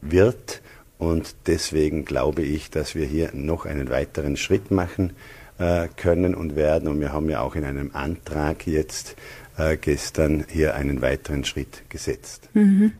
wird. 0.00 0.62
Und 0.96 1.36
deswegen 1.46 2.06
glaube 2.06 2.40
ich, 2.40 2.70
dass 2.70 2.94
wir 2.94 3.04
hier 3.04 3.32
noch 3.34 3.66
einen 3.66 3.90
weiteren 3.90 4.38
Schritt 4.38 4.70
machen 4.70 5.12
können 5.96 6.34
und 6.34 6.56
werden. 6.56 6.88
Und 6.88 7.00
wir 7.00 7.12
haben 7.12 7.28
ja 7.28 7.42
auch 7.42 7.54
in 7.54 7.64
einem 7.64 7.90
Antrag 7.92 8.66
jetzt 8.66 9.14
äh, 9.58 9.76
gestern 9.76 10.44
hier 10.48 10.74
einen 10.74 11.02
weiteren 11.02 11.44
Schritt 11.44 11.88
gesetzt. 11.88 12.48
Mhm. 12.54 12.92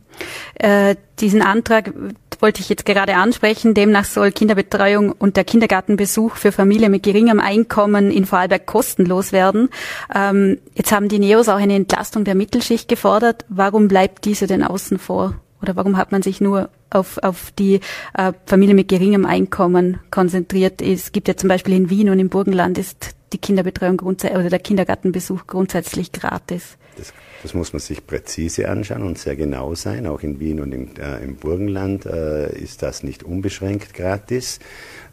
Äh, 0.55 0.95
diesen 1.19 1.41
Antrag 1.41 1.93
wollte 2.41 2.61
ich 2.61 2.69
jetzt 2.69 2.85
gerade 2.85 3.15
ansprechen. 3.15 3.73
Demnach 3.73 4.05
soll 4.05 4.31
Kinderbetreuung 4.31 5.11
und 5.11 5.37
der 5.37 5.43
Kindergartenbesuch 5.43 6.35
für 6.35 6.51
Familien 6.51 6.91
mit 6.91 7.03
geringem 7.03 7.39
Einkommen 7.39 8.11
in 8.11 8.25
Vorarlberg 8.25 8.65
kostenlos 8.65 9.31
werden. 9.31 9.69
Ähm, 10.13 10.59
jetzt 10.75 10.91
haben 10.91 11.09
die 11.09 11.19
Neos 11.19 11.49
auch 11.49 11.57
eine 11.57 11.75
Entlastung 11.75 12.23
der 12.23 12.35
Mittelschicht 12.35 12.87
gefordert. 12.87 13.45
Warum 13.49 13.87
bleibt 13.87 14.25
diese 14.25 14.47
denn 14.47 14.63
außen 14.63 14.99
vor? 14.99 15.35
Oder 15.61 15.75
warum 15.75 15.97
hat 15.97 16.11
man 16.11 16.21
sich 16.21 16.39
nur 16.39 16.69
auf, 16.89 17.17
auf 17.17 17.51
die 17.57 17.81
äh, 18.13 18.31
Familie 18.45 18.75
mit 18.75 18.87
geringem 18.87 19.25
Einkommen 19.25 19.99
konzentriert? 20.09 20.81
Es 20.81 21.11
gibt 21.11 21.27
ja 21.27 21.35
zum 21.35 21.49
Beispiel 21.49 21.75
in 21.75 21.89
Wien 21.89 22.09
und 22.09 22.19
im 22.19 22.29
Burgenland 22.29 22.77
ist 22.77 23.15
die 23.33 23.37
Kinderbetreuung 23.37 23.97
grundsätzlich 23.97 24.39
oder 24.39 24.49
der 24.49 24.59
Kindergartenbesuch 24.59 25.47
grundsätzlich 25.47 26.11
gratis. 26.11 26.77
Das, 26.97 27.13
das, 27.43 27.53
muss 27.53 27.71
man 27.71 27.79
sich 27.79 28.05
präzise 28.05 28.67
anschauen 28.69 29.03
und 29.03 29.17
sehr 29.17 29.35
genau 29.35 29.73
sein. 29.75 30.05
Auch 30.07 30.21
in 30.21 30.39
Wien 30.39 30.59
und 30.59 30.73
im, 30.73 30.89
äh, 30.97 31.23
im 31.23 31.35
Burgenland 31.35 32.05
äh, 32.05 32.51
ist 32.57 32.81
das 32.81 33.03
nicht 33.03 33.23
unbeschränkt 33.23 33.93
gratis. 33.93 34.59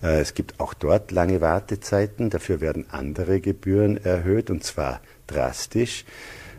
Äh, 0.02 0.20
es 0.20 0.34
gibt 0.34 0.58
auch 0.58 0.74
dort 0.74 1.12
lange 1.12 1.40
Wartezeiten. 1.40 2.30
Dafür 2.30 2.60
werden 2.60 2.86
andere 2.90 3.40
Gebühren 3.40 3.96
erhöht 4.02 4.50
und 4.50 4.64
zwar 4.64 5.00
drastisch. 5.26 6.04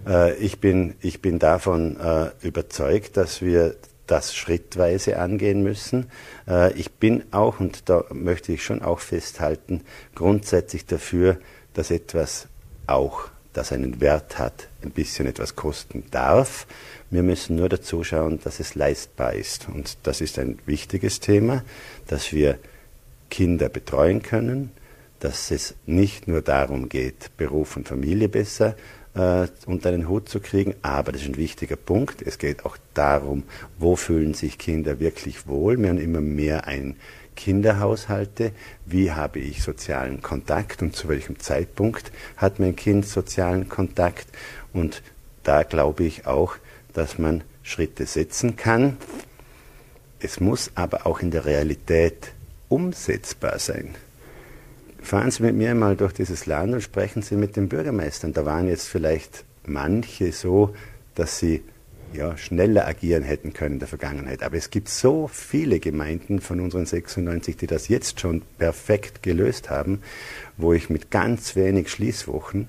Äh, 0.08 0.36
ich, 0.36 0.60
bin, 0.60 0.96
ich 1.02 1.22
bin 1.22 1.40
davon 1.40 1.98
äh, 2.00 2.30
überzeugt, 2.42 3.18
dass 3.18 3.42
wir 3.42 3.76
das 4.08 4.36
schrittweise 4.36 5.20
angehen 5.20 5.62
müssen. 5.62 6.08
Äh, 6.48 6.74
ich 6.74 6.92
bin 6.92 7.24
auch, 7.32 7.60
und 7.60 7.90
da 7.90 8.06
möchte 8.12 8.54
ich 8.54 8.64
schon 8.64 8.82
auch 8.82 9.00
festhalten, 9.00 9.82
grundsätzlich 10.16 10.86
dafür, 10.86 11.38
dass 11.74 11.92
etwas 11.92 12.48
auch, 12.88 13.30
das 13.54 13.72
einen 13.72 14.02
Wert 14.02 14.38
hat, 14.38 14.68
ein 14.84 14.92
bisschen 14.92 15.26
etwas 15.26 15.56
kosten 15.56 16.06
darf. 16.12 16.68
Wir 17.10 17.24
müssen 17.24 17.56
nur 17.56 17.70
dazu 17.70 18.04
schauen, 18.04 18.40
dass 18.44 18.60
es 18.60 18.76
leistbar 18.76 19.34
ist. 19.34 19.68
Und 19.68 19.98
das 20.04 20.22
ist 20.22 20.38
ein 20.40 20.60
wichtiges 20.66 21.20
Thema, 21.20 21.64
dass 22.08 22.34
wir 22.34 22.60
Kinder 23.30 23.70
betreuen 23.70 24.22
können, 24.22 24.72
dass 25.20 25.52
es 25.52 25.76
nicht 25.86 26.28
nur 26.28 26.42
darum 26.42 26.90
geht, 26.90 27.36
Beruf 27.38 27.76
und 27.76 27.88
Familie 27.88 28.30
besser 28.30 28.76
äh, 29.18 29.48
unter 29.66 29.92
den 29.92 30.08
Hut 30.08 30.30
zu 30.30 30.40
kriegen. 30.40 30.76
Aber 30.82 31.12
das 31.12 31.22
ist 31.22 31.28
ein 31.28 31.38
wichtiger 31.38 31.76
Punkt. 31.76 32.22
Es 32.22 32.38
geht 32.38 32.66
auch 32.66 32.78
darum, 32.94 33.44
wo 33.78 33.96
fühlen 33.96 34.34
sich 34.34 34.58
Kinder 34.58 35.00
wirklich 35.00 35.48
wohl. 35.48 35.78
Wir 35.78 35.90
haben 35.90 35.98
immer 35.98 36.22
mehr 36.22 36.68
ein 36.68 36.96
Kinderhaushalte, 37.36 38.52
wie 38.86 39.12
habe 39.12 39.40
ich 39.40 39.62
sozialen 39.62 40.22
Kontakt 40.22 40.82
und 40.82 40.96
zu 40.96 41.08
welchem 41.08 41.40
Zeitpunkt 41.40 42.12
hat 42.36 42.60
mein 42.60 42.76
Kind 42.76 43.06
sozialen 43.06 43.70
Kontakt. 43.70 44.28
Und 44.74 45.04
da 45.44 45.64
glaube 45.64 46.04
ich 46.04 46.26
auch, 46.26 46.56
dass 46.94 47.20
man 47.20 47.44
Schritte 47.64 48.06
setzen 48.06 48.56
kann. 48.56 48.98
Es 50.20 50.40
muss 50.40 50.72
aber 50.74 51.06
auch 51.06 51.20
in 51.20 51.30
der 51.30 51.46
Realität 51.46 52.34
umsetzbar 52.70 53.60
sein 53.60 53.96
fahren 55.08 55.32
Sie 55.32 55.44
mit 55.44 55.56
mir 55.56 55.74
mal 55.76 55.96
durch 55.96 56.14
dieses 56.14 56.46
Land 56.46 56.74
und 56.74 56.82
sprechen 56.82 57.22
Sie 57.22 57.36
mit 57.36 57.56
den 57.56 57.70
Bürgermeistern. 57.70 58.34
Da 58.34 58.46
waren 58.46 58.68
jetzt 58.68 58.88
vielleicht 58.88 59.46
manche 59.66 60.32
so, 60.32 60.74
dass 61.16 61.40
sie 61.40 61.64
ja, 62.14 62.38
schneller 62.38 62.88
agieren 62.88 63.24
hätten 63.24 63.54
können 63.54 63.74
in 63.74 63.80
der 63.80 63.88
Vergangenheit. 63.88 64.44
Aber 64.44 64.56
es 64.56 64.70
gibt 64.70 64.90
so 64.90 65.28
viele 65.28 65.80
Gemeinden 65.80 66.40
von 66.40 66.60
unseren 66.60 66.86
96, 66.86 67.58
die 67.58 67.68
das 67.68 67.90
jetzt 67.90 68.22
schon 68.22 68.42
perfekt 68.58 69.24
gelöst 69.24 69.70
haben, 69.70 70.02
wo 70.56 70.74
ich 70.74 70.90
mit 70.90 71.12
ganz 71.12 71.56
wenig 71.56 71.90
Schließwochen 71.90 72.68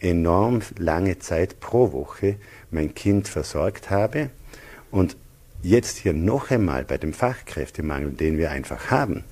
enorm 0.00 0.62
lange 0.78 1.18
Zeit 1.18 1.60
pro 1.60 1.92
Woche 1.92 2.36
mein 2.70 2.94
Kind 2.94 3.28
versorgt 3.28 3.90
habe. 3.90 4.30
Und 4.90 5.16
jetzt 5.62 5.98
hier 5.98 6.12
noch 6.12 6.50
einmal 6.50 6.84
bei 6.84 6.98
dem 6.98 7.12
Fachkräftemangel, 7.12 8.12
den 8.12 8.38
wir 8.38 8.50
einfach 8.50 8.90
haben, 8.90 9.24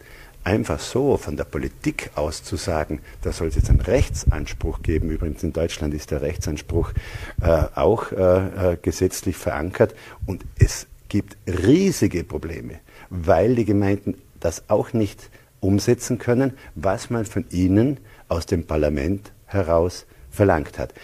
einfach 0.45 0.81
so 0.81 1.17
von 1.17 1.37
der 1.37 1.45
Politik 1.45 2.11
aus 2.15 2.43
zu 2.43 2.57
sagen, 2.57 3.01
da 3.23 3.33
soll 3.33 3.49
es 3.49 3.57
jetzt 3.57 3.71
einen 3.71 3.81
Rechtsanspruch 3.81 4.83
geben. 4.83 5.11
Übrigens 5.11 5.43
in 5.43 5.53
Deutschland 5.53 5.95
ist 5.95 6.11
der 6.11 6.23
Rechtsanspruch 6.23 6.93
äh, 7.41 7.65
auch 7.75 8.13
äh, 8.13 8.73
äh, 8.73 8.77
gesetzlich 8.81 9.37
verankert 9.37 9.95
und 10.27 10.45
es 10.59 10.87
gibt 11.09 11.37
riesige 11.47 12.25
Probleme, 12.25 12.81
weil 13.11 13.55
die 13.55 13.65
Gemeinden 13.65 14.15
das 14.41 14.69
auch 14.69 14.93
nicht 14.93 15.31
umsetzen 15.61 16.19
können, 16.19 16.55
was 16.75 17.11
man 17.11 17.25
von 17.25 17.45
ihnen 17.51 17.99
aus 18.29 18.47
dem 18.47 18.67
Parlament 18.67 19.33
heraus 19.47 20.07
verlangt 20.31 20.79
hat. 20.79 20.95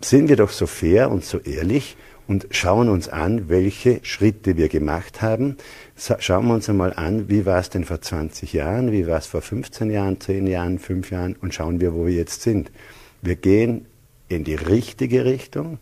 Sind 0.00 0.28
wir 0.28 0.36
doch 0.36 0.50
so 0.50 0.66
fair 0.66 1.10
und 1.10 1.24
so 1.24 1.38
ehrlich 1.38 1.96
und 2.32 2.46
schauen 2.50 2.88
uns 2.88 3.10
an, 3.10 3.50
welche 3.50 4.00
Schritte 4.04 4.56
wir 4.56 4.70
gemacht 4.70 5.20
haben. 5.20 5.58
Schauen 5.96 6.46
wir 6.46 6.54
uns 6.54 6.66
einmal 6.66 6.94
an, 6.94 7.28
wie 7.28 7.44
war 7.44 7.58
es 7.58 7.68
denn 7.68 7.84
vor 7.84 8.00
20 8.00 8.54
Jahren, 8.54 8.90
wie 8.90 9.06
war 9.06 9.18
es 9.18 9.26
vor 9.26 9.42
15 9.42 9.90
Jahren, 9.90 10.18
10 10.18 10.46
Jahren, 10.46 10.78
5 10.78 11.10
Jahren 11.10 11.36
und 11.36 11.52
schauen 11.52 11.78
wir, 11.82 11.92
wo 11.92 12.06
wir 12.06 12.14
jetzt 12.14 12.40
sind. 12.40 12.72
Wir 13.20 13.36
gehen 13.36 13.84
in 14.28 14.44
die 14.44 14.54
richtige 14.54 15.26
Richtung 15.26 15.78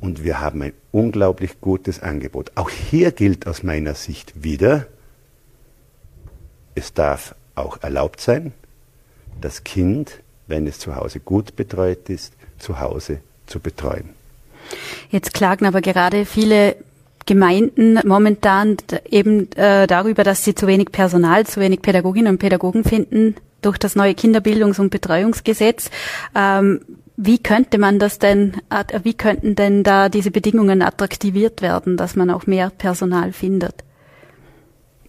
und 0.00 0.24
wir 0.24 0.40
haben 0.40 0.62
ein 0.62 0.72
unglaublich 0.92 1.60
gutes 1.60 2.00
Angebot. 2.00 2.52
Auch 2.54 2.70
hier 2.70 3.12
gilt 3.12 3.46
aus 3.46 3.62
meiner 3.62 3.94
Sicht 3.94 4.42
wieder, 4.42 4.86
es 6.74 6.94
darf 6.94 7.34
auch 7.54 7.82
erlaubt 7.82 8.22
sein, 8.22 8.54
das 9.42 9.62
Kind, 9.62 10.22
wenn 10.46 10.66
es 10.66 10.78
zu 10.78 10.96
Hause 10.96 11.20
gut 11.20 11.54
betreut 11.54 12.08
ist, 12.08 12.32
zu 12.58 12.80
Hause 12.80 13.20
zu 13.44 13.60
betreuen. 13.60 14.19
Jetzt 15.10 15.34
klagen 15.34 15.66
aber 15.66 15.80
gerade 15.80 16.24
viele 16.24 16.76
Gemeinden 17.26 18.00
momentan 18.04 18.76
eben 19.08 19.52
äh, 19.52 19.86
darüber, 19.86 20.24
dass 20.24 20.44
sie 20.44 20.54
zu 20.54 20.66
wenig 20.66 20.90
Personal, 20.90 21.46
zu 21.46 21.60
wenig 21.60 21.82
Pädagoginnen 21.82 22.32
und 22.32 22.38
Pädagogen 22.38 22.84
finden 22.84 23.36
durch 23.62 23.78
das 23.78 23.94
neue 23.94 24.12
Kinderbildungs- 24.12 24.80
und 24.80 24.90
Betreuungsgesetz. 24.90 25.90
Ähm, 26.34 26.80
wie 27.16 27.38
könnte 27.38 27.76
man 27.76 27.98
das 27.98 28.18
denn, 28.18 28.54
wie 29.02 29.12
könnten 29.12 29.54
denn 29.54 29.82
da 29.82 30.08
diese 30.08 30.30
Bedingungen 30.30 30.80
attraktiviert 30.80 31.60
werden, 31.60 31.98
dass 31.98 32.16
man 32.16 32.30
auch 32.30 32.46
mehr 32.46 32.70
Personal 32.70 33.32
findet? 33.32 33.84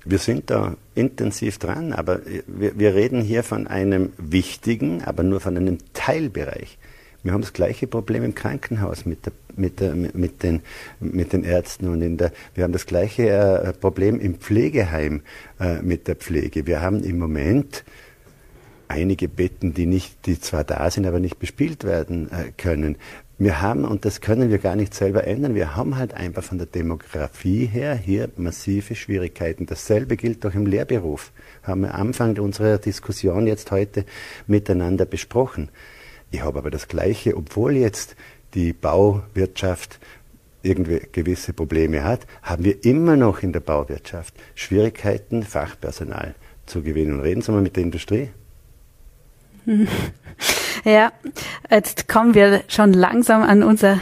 Wir 0.04 0.18
sind 0.18 0.50
da 0.50 0.76
intensiv 0.94 1.58
dran, 1.58 1.94
aber 1.94 2.20
wir, 2.48 2.78
wir 2.78 2.96
reden 2.96 3.22
hier 3.22 3.44
von 3.44 3.68
einem 3.68 4.12
wichtigen, 4.18 5.04
aber 5.06 5.24
nur 5.24 5.40
von 5.40 5.56
einem 5.56 5.78
Teilbereich. 5.94 6.78
Wir 7.24 7.34
haben 7.34 7.42
das 7.42 7.54
gleiche 7.54 7.88
Problem 7.88 8.24
im 8.24 8.34
Krankenhaus 8.34 9.06
mit, 9.06 9.26
der, 9.26 9.34
mit, 9.56 9.80
der, 9.80 9.96
mit, 9.96 10.44
den, 10.44 10.62
mit 11.00 11.34
den 11.34 11.44
Ärzten 11.44 11.88
und 11.88 12.02
in 12.02 12.18
der, 12.18 12.32
wir 12.56 12.64
haben 12.64 12.74
das 12.74 12.86
gleiche 12.86 13.30
äh, 13.30 13.74
Problem 13.74 14.20
im 14.20 14.36
Pflegeheim 14.36 15.22
äh, 15.60 15.82
mit 15.82 16.08
der 16.08 16.16
Pflege. 16.16 16.66
Wir 16.66 16.82
haben 16.82 17.04
im 17.04 17.20
Moment 17.20 17.84
einige 18.88 19.28
Betten, 19.28 19.74
die 19.74 19.86
nicht, 19.86 20.26
die 20.26 20.40
zwar 20.40 20.64
da 20.64 20.90
sind, 20.90 21.06
aber 21.06 21.20
nicht 21.20 21.38
bespielt 21.38 21.84
werden 21.84 22.30
äh, 22.32 22.52
können. 22.58 22.98
Wir 23.38 23.62
haben, 23.62 23.86
und 23.86 24.06
das 24.06 24.22
können 24.22 24.52
wir 24.52 24.60
gar 24.60 24.76
nicht 24.76 24.94
selber 24.94 25.26
ändern, 25.26 25.56
wir 25.56 25.76
haben 25.76 25.98
halt 25.98 26.14
einfach 26.14 26.44
von 26.44 26.60
der 26.60 26.68
Demografie 26.68 27.66
her 27.66 27.96
hier 27.96 28.30
massive 28.36 28.94
Schwierigkeiten. 28.94 29.66
Dasselbe 29.66 30.16
gilt 30.18 30.46
auch 30.46 30.54
im 30.54 30.68
Lehrberuf. 30.68 31.32
Haben 31.64 31.82
wir 31.82 31.96
Anfang 31.96 32.38
unserer 32.38 32.78
Diskussion 32.78 33.48
jetzt 33.48 33.72
heute 33.72 34.06
miteinander 34.46 35.06
besprochen. 35.06 35.70
Ich 36.32 36.42
habe 36.42 36.60
aber 36.60 36.72
das 36.72 36.88
Gleiche, 36.88 37.36
obwohl 37.36 37.76
jetzt 37.76 38.16
die 38.54 38.74
Bauwirtschaft 38.74 40.00
irgendwie 40.64 41.02
gewisse 41.12 41.54
Probleme 41.54 42.04
hat, 42.04 42.22
haben 42.42 42.64
wir 42.64 42.84
immer 42.86 43.16
noch 43.16 43.44
in 43.44 43.52
der 43.52 43.60
Bauwirtschaft 43.60 44.34
Schwierigkeiten, 44.56 45.44
Fachpersonal 45.44 46.36
zu 46.66 46.82
gewinnen. 46.82 47.20
Reden 47.20 47.42
Sie 47.42 47.52
mal 47.52 47.62
mit 47.62 47.76
der 47.76 47.84
Industrie. 47.84 48.30
Ja, 50.84 51.12
jetzt 51.70 52.08
kommen 52.08 52.34
wir 52.34 52.64
schon 52.68 52.94
langsam 52.94 53.44
an 53.44 53.62
unser 53.62 54.00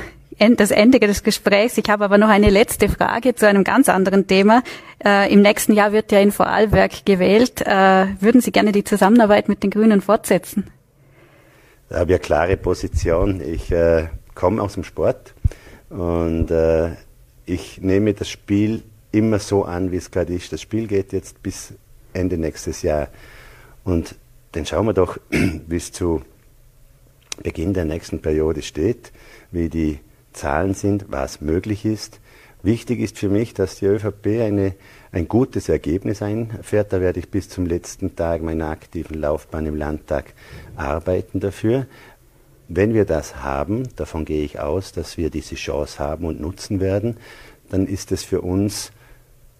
das 0.56 0.72
Ende 0.72 1.00
des 1.00 1.24
Gesprächs. 1.24 1.78
Ich 1.78 1.90
habe 1.90 2.06
aber 2.06 2.18
noch 2.18 2.30
eine 2.30 2.50
letzte 2.50 2.88
Frage 2.88 3.36
zu 3.36 3.46
einem 3.46 3.66
ganz 3.66 3.90
anderen 3.90 4.28
Thema. 4.28 4.64
Äh, 5.04 5.34
Im 5.34 5.42
nächsten 5.42 5.74
Jahr 5.74 5.92
wird 5.92 6.14
ja 6.14 6.20
in 6.20 6.32
Vorarlberg 6.32 7.06
gewählt. 7.06 7.62
Äh, 7.62 8.06
würden 8.22 8.40
Sie 8.40 8.54
gerne 8.54 8.72
die 8.72 8.86
Zusammenarbeit 8.86 9.50
mit 9.50 9.64
den 9.64 9.72
Grünen 9.72 10.00
fortsetzen? 10.00 10.72
Da 11.90 12.00
habe 12.00 12.12
ich 12.12 12.16
eine 12.18 12.24
klare 12.24 12.58
Position. 12.58 13.42
Ich 13.42 13.72
äh, 13.72 14.10
komme 14.36 14.62
aus 14.62 14.76
dem 14.76 14.84
Sport 14.84 15.34
und 15.90 16.52
äh, 16.52 16.92
ich 17.48 17.82
nehme 17.82 18.14
das 18.14 18.30
Spiel 18.30 18.84
immer 19.12 19.40
so 19.40 19.66
an, 19.66 19.92
wie 19.92 19.98
es 19.98 20.12
gerade 20.12 20.34
ist. 20.36 20.54
Das 20.54 20.62
Spiel 20.62 20.86
geht 20.86 21.14
jetzt 21.14 21.42
bis 21.42 21.74
Ende 22.14 22.38
nächstes 22.38 22.84
Jahr. 22.84 23.08
Und 23.84 24.16
dann 24.52 24.68
schauen 24.68 24.86
wir 24.86 24.94
doch, 24.94 25.18
wie 25.30 25.76
es 25.76 25.92
zu 25.92 26.22
Beginn 27.42 27.74
der 27.74 27.86
nächsten 27.86 28.22
Periode 28.22 28.62
steht, 28.62 29.12
wie 29.50 29.70
die 29.70 30.00
Zahlen 30.32 30.76
sind, 30.76 31.06
was 31.10 31.42
möglich 31.42 31.86
ist. 31.86 32.20
Wichtig 32.62 33.00
ist 33.00 33.18
für 33.18 33.30
mich, 33.30 33.54
dass 33.54 33.78
die 33.78 33.86
ÖVP 33.86 34.42
eine, 34.42 34.76
ein 35.14 35.30
gutes 35.30 35.70
Ergebnis 35.70 36.22
einfährt. 36.22 36.92
Da 36.92 37.00
werde 37.00 37.20
ich 37.20 37.30
bis 37.30 37.48
zum 37.48 37.66
letzten 37.66 38.18
Tag 38.18 38.42
meiner 38.42 38.68
aktiven 38.68 39.20
Laufbahn 39.20 39.66
im 39.66 39.76
Landtag 39.76 40.34
arbeiten 40.76 41.40
dafür. 41.40 41.88
Wenn 42.68 42.94
wir 42.94 43.06
das 43.06 43.38
haben, 43.38 43.88
davon 43.96 44.26
gehe 44.26 44.44
ich 44.44 44.60
aus, 44.60 44.92
dass 44.92 45.18
wir 45.18 45.30
diese 45.30 45.56
Chance 45.56 46.00
haben 46.00 46.26
und 46.26 46.42
nutzen 46.42 46.82
werden, 46.82 47.18
dann 47.70 47.88
ist 47.88 48.12
es 48.12 48.24
für 48.24 48.42
uns 48.42 48.92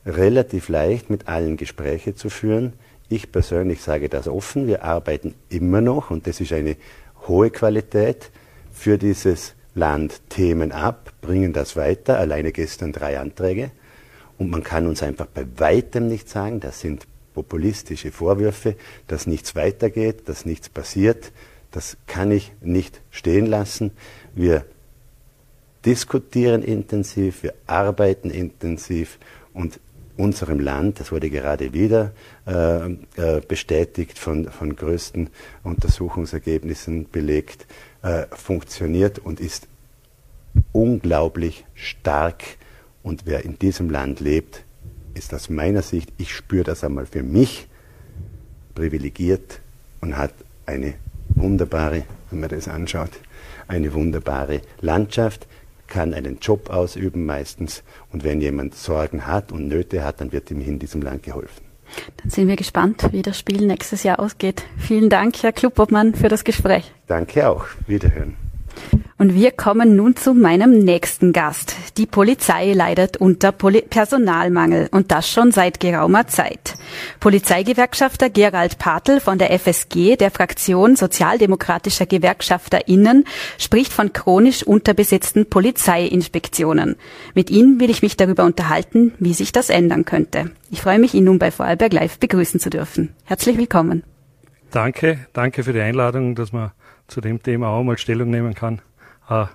relativ 0.06 0.68
leicht, 0.68 1.10
mit 1.10 1.28
allen 1.28 1.56
Gespräche 1.56 2.16
zu 2.16 2.30
führen. 2.30 2.74
Ich 3.08 3.32
persönlich 3.32 3.82
sage 3.82 4.10
das 4.10 4.28
offen. 4.28 4.68
Wir 4.68 4.84
arbeiten 4.84 5.36
immer 5.50 5.82
noch, 5.82 6.12
und 6.12 6.28
das 6.28 6.42
ist 6.42 6.52
eine 6.52 6.76
hohe 7.28 7.50
Qualität, 7.50 8.30
für 8.72 8.98
dieses 8.98 9.56
Land 9.76 10.22
Themen 10.30 10.72
ab, 10.72 11.14
bringen 11.22 11.54
das 11.54 11.76
weiter. 11.76 12.18
Alleine 12.18 12.52
gestern 12.52 12.92
drei 12.92 13.20
Anträge. 13.20 13.72
Und 14.38 14.50
man 14.50 14.64
kann 14.64 14.88
uns 14.88 15.04
einfach 15.04 15.28
bei 15.28 15.46
weitem 15.58 16.08
nicht 16.08 16.30
sagen, 16.30 16.60
das 16.60 16.80
sind 16.80 17.08
populistische 17.34 18.12
Vorwürfe, 18.12 18.76
dass 19.08 19.28
nichts 19.28 19.56
weitergeht, 19.56 20.28
dass 20.28 20.46
nichts 20.46 20.70
passiert. 20.70 21.32
Das 21.72 21.98
kann 22.08 22.32
ich 22.32 22.52
nicht 22.62 23.02
stehen 23.12 23.46
lassen. 23.46 23.92
Wir 24.34 24.66
diskutieren 25.86 26.64
intensiv, 26.64 27.44
wir 27.44 27.54
arbeiten 27.68 28.30
intensiv 28.30 29.20
und 29.54 29.80
unserem 30.18 30.60
Land, 30.60 31.00
das 31.00 31.14
wurde 31.14 31.30
gerade 31.30 31.72
wieder 31.72 32.12
äh, 32.46 32.92
äh, 32.92 33.42
bestätigt, 33.48 34.20
von, 34.20 34.50
von 34.50 34.76
größten 34.76 35.30
Untersuchungsergebnissen 35.64 37.10
belegt, 37.10 37.66
äh, 38.02 38.26
funktioniert 38.32 39.20
und 39.20 39.40
ist 39.40 39.68
unglaublich 40.72 41.66
stark. 41.76 42.44
Und 43.04 43.26
wer 43.26 43.44
in 43.46 43.58
diesem 43.60 43.90
Land 43.90 44.20
lebt, 44.20 44.64
ist 45.14 45.34
aus 45.34 45.50
meiner 45.50 45.82
Sicht, 45.82 46.12
ich 46.18 46.34
spüre 46.34 46.64
das 46.64 46.84
einmal 46.84 47.06
für 47.06 47.24
mich, 47.24 47.68
privilegiert 48.76 49.60
und 50.02 50.18
hat 50.18 50.34
eine 50.66 50.94
wunderbare, 51.30 52.04
wenn 52.30 52.40
man 52.40 52.50
das 52.50 52.68
anschaut, 52.68 53.12
eine 53.68 53.94
wunderbare 53.94 54.62
Landschaft, 54.82 55.48
kann 55.88 56.14
einen 56.14 56.40
Job 56.40 56.70
ausüben 56.70 57.26
meistens 57.26 57.84
und 58.12 58.24
wenn 58.24 58.42
jemand 58.42 58.76
Sorgen 58.76 59.26
hat 59.26 59.52
und 59.52 59.68
Nöte 59.68 60.04
hat, 60.04 60.22
dann 60.22 60.32
wird 60.32 60.52
ihm 60.52 60.62
in 60.62 60.80
diesem 60.80 61.02
Land 61.02 61.24
geholfen. 61.24 61.69
Dann 62.18 62.30
sind 62.30 62.48
wir 62.48 62.56
gespannt, 62.56 63.10
wie 63.12 63.22
das 63.22 63.38
Spiel 63.38 63.66
nächstes 63.66 64.04
Jahr 64.04 64.20
ausgeht. 64.20 64.64
Vielen 64.78 65.10
Dank, 65.10 65.42
Herr 65.42 65.52
Klubobmann, 65.52 66.16
für 66.16 66.28
das 66.28 66.44
Gespräch. 66.44 66.92
Danke 67.08 67.50
auch. 67.50 67.66
Wiederhören. 67.88 68.49
Und 69.20 69.34
wir 69.34 69.52
kommen 69.52 69.98
nun 69.98 70.16
zu 70.16 70.34
meinem 70.34 70.80
nächsten 70.80 71.34
Gast. 71.34 71.76
Die 71.98 72.06
Polizei 72.06 72.72
leidet 72.72 73.18
unter 73.18 73.52
Poli 73.52 73.82
Personalmangel 73.82 74.88
und 74.92 75.12
das 75.12 75.30
schon 75.30 75.52
seit 75.52 75.82
geraumer 75.82 76.28
Zeit. 76.28 76.76
Polizeigewerkschafter 77.20 78.30
Gerald 78.30 78.80
Patel 78.80 79.20
von 79.20 79.38
der 79.38 79.52
FSG, 79.52 80.16
der 80.16 80.32
Fraktion 80.32 80.96
Sozialdemokratischer 80.96 82.06
GewerkschafterInnen, 82.06 83.26
spricht 83.58 83.92
von 83.92 84.14
chronisch 84.14 84.64
unterbesetzten 84.64 85.50
Polizeiinspektionen. 85.50 86.96
Mit 87.36 87.50
ihm 87.50 87.82
will 87.82 87.90
ich 87.90 88.02
mich 88.02 88.16
darüber 88.16 88.46
unterhalten, 88.46 89.14
wie 89.20 89.34
sich 89.34 89.52
das 89.52 89.70
ändern 89.70 90.06
könnte. 90.06 90.52
Ich 90.72 90.82
freue 90.82 90.98
mich, 90.98 91.14
ihn 91.14 91.26
nun 91.26 91.40
bei 91.40 91.52
Vorarlberg 91.52 91.92
Live 91.92 92.20
begrüßen 92.20 92.62
zu 92.62 92.70
dürfen. 92.70 93.14
Herzlich 93.26 93.58
willkommen. 93.58 94.06
Danke, 94.72 95.20
danke 95.34 95.66
für 95.66 95.74
die 95.74 95.82
Einladung, 95.82 96.36
dass 96.36 96.54
man 96.54 96.72
zu 97.10 97.20
dem 97.20 97.44
Thema 97.44 97.68
auch 97.68 97.84
mal 97.84 97.98
Stellung 97.98 98.30
nehmen 98.30 98.54
kann. 98.54 98.82
Ah, 99.30 99.50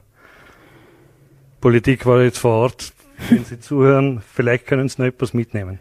Politik 1.61 2.07
war 2.07 2.23
jetzt 2.23 2.39
vor 2.39 2.53
Ort. 2.53 2.93
Wenn 3.29 3.45
Sie 3.45 3.59
zuhören, 3.61 4.23
vielleicht 4.33 4.67
können 4.67 4.89
Sie 4.89 5.03
noch 5.03 5.09
etwas 5.09 5.35
mitnehmen. 5.35 5.81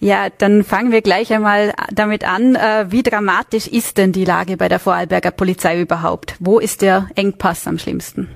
Ja, 0.00 0.30
dann 0.30 0.64
fangen 0.64 0.90
wir 0.90 1.00
gleich 1.00 1.32
einmal 1.32 1.72
damit 1.92 2.24
an. 2.24 2.56
Äh, 2.56 2.86
wie 2.88 3.04
dramatisch 3.04 3.68
ist 3.68 3.98
denn 3.98 4.10
die 4.10 4.24
Lage 4.24 4.56
bei 4.56 4.68
der 4.68 4.80
Vorarlberger 4.80 5.30
Polizei 5.30 5.80
überhaupt? 5.80 6.34
Wo 6.40 6.58
ist 6.58 6.82
der 6.82 7.08
Engpass 7.14 7.68
am 7.68 7.78
schlimmsten? 7.78 8.28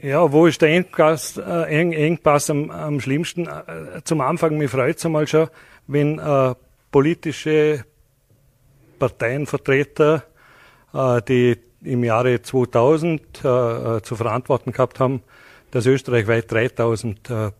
Ja, 0.00 0.30
wo 0.30 0.46
ist 0.46 0.62
der 0.62 0.68
Engpass, 0.68 1.36
äh, 1.36 1.62
Eng, 1.62 1.92
Engpass 1.92 2.50
am, 2.50 2.70
am 2.70 3.00
schlimmsten? 3.00 3.48
Äh, 3.48 4.02
zum 4.04 4.20
Anfang, 4.20 4.58
mir 4.58 4.68
freut 4.68 4.98
es 4.98 5.06
einmal 5.06 5.26
schon, 5.26 5.48
wenn 5.88 6.20
äh, 6.20 6.54
politische 6.92 7.84
Parteienvertreter, 8.98 10.22
äh, 10.94 11.22
die 11.22 11.56
im 11.86 12.04
Jahre 12.04 12.42
2000 12.42 13.44
äh, 13.44 13.48
äh, 13.48 14.02
zu 14.02 14.16
verantworten 14.16 14.72
gehabt 14.72 15.00
haben, 15.00 15.22
dass 15.70 15.86
österreichweit 15.86 16.50
3000 16.50 17.30
äh, 17.30 17.50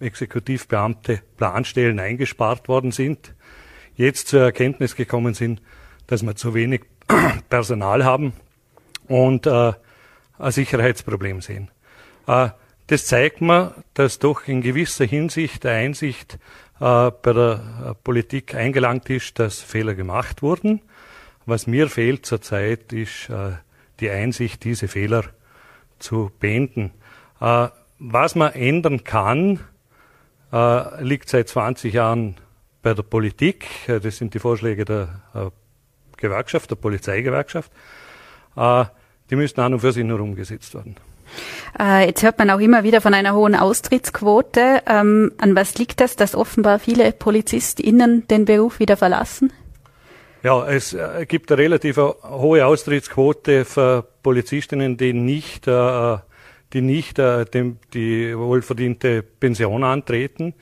Exekutivbeamte 0.00 1.22
Planstellen 1.36 1.98
eingespart 1.98 2.68
worden 2.68 2.92
sind, 2.92 3.34
jetzt 3.96 4.28
zur 4.28 4.42
Erkenntnis 4.42 4.94
gekommen 4.94 5.34
sind, 5.34 5.60
dass 6.06 6.22
wir 6.22 6.36
zu 6.36 6.54
wenig 6.54 6.82
Personal 7.48 8.04
haben 8.04 8.32
und 9.08 9.46
äh, 9.46 9.72
ein 10.38 10.52
Sicherheitsproblem 10.52 11.40
sehen. 11.40 11.70
Äh, 12.26 12.50
das 12.86 13.06
zeigt 13.06 13.40
mir, 13.40 13.74
dass 13.94 14.18
doch 14.18 14.46
in 14.46 14.62
gewisser 14.62 15.04
Hinsicht 15.04 15.64
der 15.64 15.72
Einsicht 15.72 16.38
äh, 16.80 17.10
bei 17.10 17.32
der 17.32 17.60
äh, 17.90 17.94
Politik 18.02 18.54
eingelangt 18.54 19.10
ist, 19.10 19.38
dass 19.38 19.60
Fehler 19.60 19.94
gemacht 19.94 20.42
wurden 20.42 20.80
was 21.48 21.66
mir 21.66 21.88
fehlt 21.88 22.26
zurzeit, 22.26 22.92
ist 22.92 23.30
äh, 23.30 23.52
die 24.00 24.10
Einsicht, 24.10 24.64
diese 24.64 24.86
Fehler 24.86 25.24
zu 25.98 26.30
beenden. 26.38 26.92
Äh, 27.40 27.68
was 27.98 28.34
man 28.34 28.52
ändern 28.52 29.02
kann, 29.04 29.60
äh, 30.52 31.02
liegt 31.02 31.28
seit 31.28 31.48
20 31.48 31.94
Jahren 31.94 32.36
bei 32.82 32.94
der 32.94 33.02
Politik. 33.02 33.66
Äh, 33.88 34.00
das 34.00 34.18
sind 34.18 34.34
die 34.34 34.38
Vorschläge 34.38 34.84
der 34.84 35.22
äh, 35.34 35.50
Gewerkschaft, 36.16 36.70
der 36.70 36.76
Polizeigewerkschaft. 36.76 37.72
Äh, 38.56 38.84
die 39.30 39.36
müssten 39.36 39.60
an 39.60 39.74
und 39.74 39.80
für 39.80 39.92
sich 39.92 40.04
nur 40.04 40.20
umgesetzt 40.20 40.74
werden. 40.74 40.96
Jetzt 41.78 42.22
hört 42.22 42.38
man 42.38 42.48
auch 42.48 42.58
immer 42.58 42.84
wieder 42.84 43.02
von 43.02 43.12
einer 43.12 43.34
hohen 43.34 43.54
Austrittsquote. 43.54 44.82
Ähm, 44.86 45.32
an 45.36 45.54
was 45.54 45.76
liegt 45.76 46.00
das, 46.00 46.16
dass 46.16 46.34
offenbar 46.34 46.78
viele 46.78 47.12
PolizistInnen 47.12 48.26
den 48.28 48.46
Beruf 48.46 48.78
wieder 48.78 48.96
verlassen? 48.96 49.52
Ja, 50.44 50.68
es 50.68 50.92
äh, 50.92 51.26
gibt 51.26 51.50
eine 51.50 51.60
relativ 51.60 51.96
hohe 51.96 52.64
Austrittsquote 52.64 53.64
für 53.64 54.06
Polizistinnen, 54.22 54.96
die 54.96 55.12
nicht, 55.12 55.66
äh, 55.66 56.18
die 56.72 56.80
nicht 56.80 57.18
äh, 57.18 57.44
die 57.92 58.38
wohlverdiente 58.38 59.22
Pension 59.22 59.82
antreten. 59.82 60.54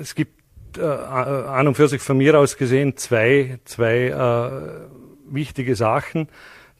Es 0.00 0.14
gibt 0.14 0.38
an 0.78 1.66
und 1.66 1.74
für 1.74 1.88
sich 1.88 2.00
von 2.00 2.16
mir 2.16 2.38
aus 2.38 2.56
gesehen 2.56 2.96
zwei, 2.96 3.58
zwei 3.64 4.12
wichtige 5.28 5.74
Sachen. 5.74 6.28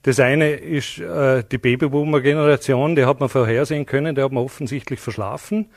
Das 0.03 0.21
eine 0.21 0.53
ist 0.53 0.99
die 0.99 1.59
Babyboomer-Generation, 1.59 2.95
die 2.95 3.05
hat 3.05 3.19
man 3.19 3.29
vorhersehen 3.29 3.85
können, 3.85 4.15
die 4.15 4.23
hat 4.23 4.31
man 4.31 4.45
offensichtlich 4.45 5.01
verschlafen. 5.01 5.71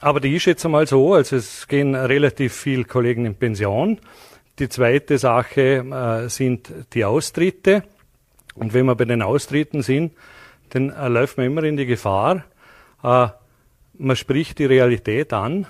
Aber 0.00 0.20
die 0.20 0.36
ist 0.36 0.44
jetzt 0.44 0.64
einmal 0.64 0.86
so, 0.86 1.14
also 1.14 1.36
es 1.36 1.66
gehen 1.66 1.94
relativ 1.94 2.54
viele 2.54 2.84
Kollegen 2.84 3.26
in 3.26 3.34
Pension. 3.34 3.98
Die 4.58 4.68
zweite 4.68 5.18
Sache 5.18 5.78
äh, 5.78 6.28
sind 6.28 6.72
die 6.92 7.04
Austritte. 7.04 7.82
Und 8.54 8.74
wenn 8.74 8.86
wir 8.86 8.94
bei 8.94 9.04
den 9.04 9.22
Austritten 9.22 9.82
sind, 9.82 10.12
dann 10.70 10.90
äh, 10.90 11.08
läuft 11.08 11.36
man 11.36 11.46
immer 11.46 11.62
in 11.64 11.76
die 11.76 11.86
Gefahr, 11.86 12.44
äh, 13.02 13.28
man 14.00 14.16
spricht 14.16 14.58
die 14.58 14.64
Realität 14.64 15.32
an 15.32 15.66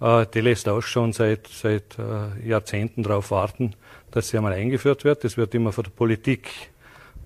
äh, 0.00 0.26
die 0.32 0.40
lässt 0.40 0.68
auch 0.68 0.82
schon 0.82 1.12
seit, 1.12 1.46
seit 1.48 1.98
äh, 1.98 2.46
Jahrzehnten 2.46 3.02
darauf 3.02 3.30
warten, 3.30 3.74
dass 4.10 4.28
sie 4.28 4.36
einmal 4.36 4.52
eingeführt 4.52 5.04
wird. 5.04 5.24
Das 5.24 5.36
wird 5.36 5.54
immer 5.54 5.72
von 5.72 5.84
der 5.84 5.90
Politik, 5.90 6.48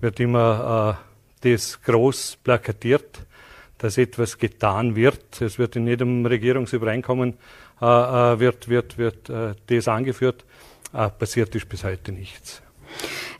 wird 0.01 0.19
immer 0.19 0.97
äh, 1.41 1.49
das 1.49 1.81
groß 1.81 2.37
plakatiert, 2.43 3.25
dass 3.77 3.97
etwas 3.97 4.37
getan 4.37 4.95
wird. 4.95 5.41
Es 5.41 5.59
wird 5.59 5.75
in 5.75 5.87
jedem 5.87 6.25
Regierungsübereinkommen 6.25 7.37
äh, 7.81 7.85
äh 7.85 8.39
wird, 8.39 8.69
wird, 8.69 8.97
wird 8.97 9.29
äh, 9.29 9.55
das 9.67 9.87
angeführt. 9.87 10.45
Äh, 10.93 11.09
passiert 11.09 11.53
ist 11.55 11.67
bis 11.67 11.83
heute 11.83 12.11
nichts. 12.11 12.61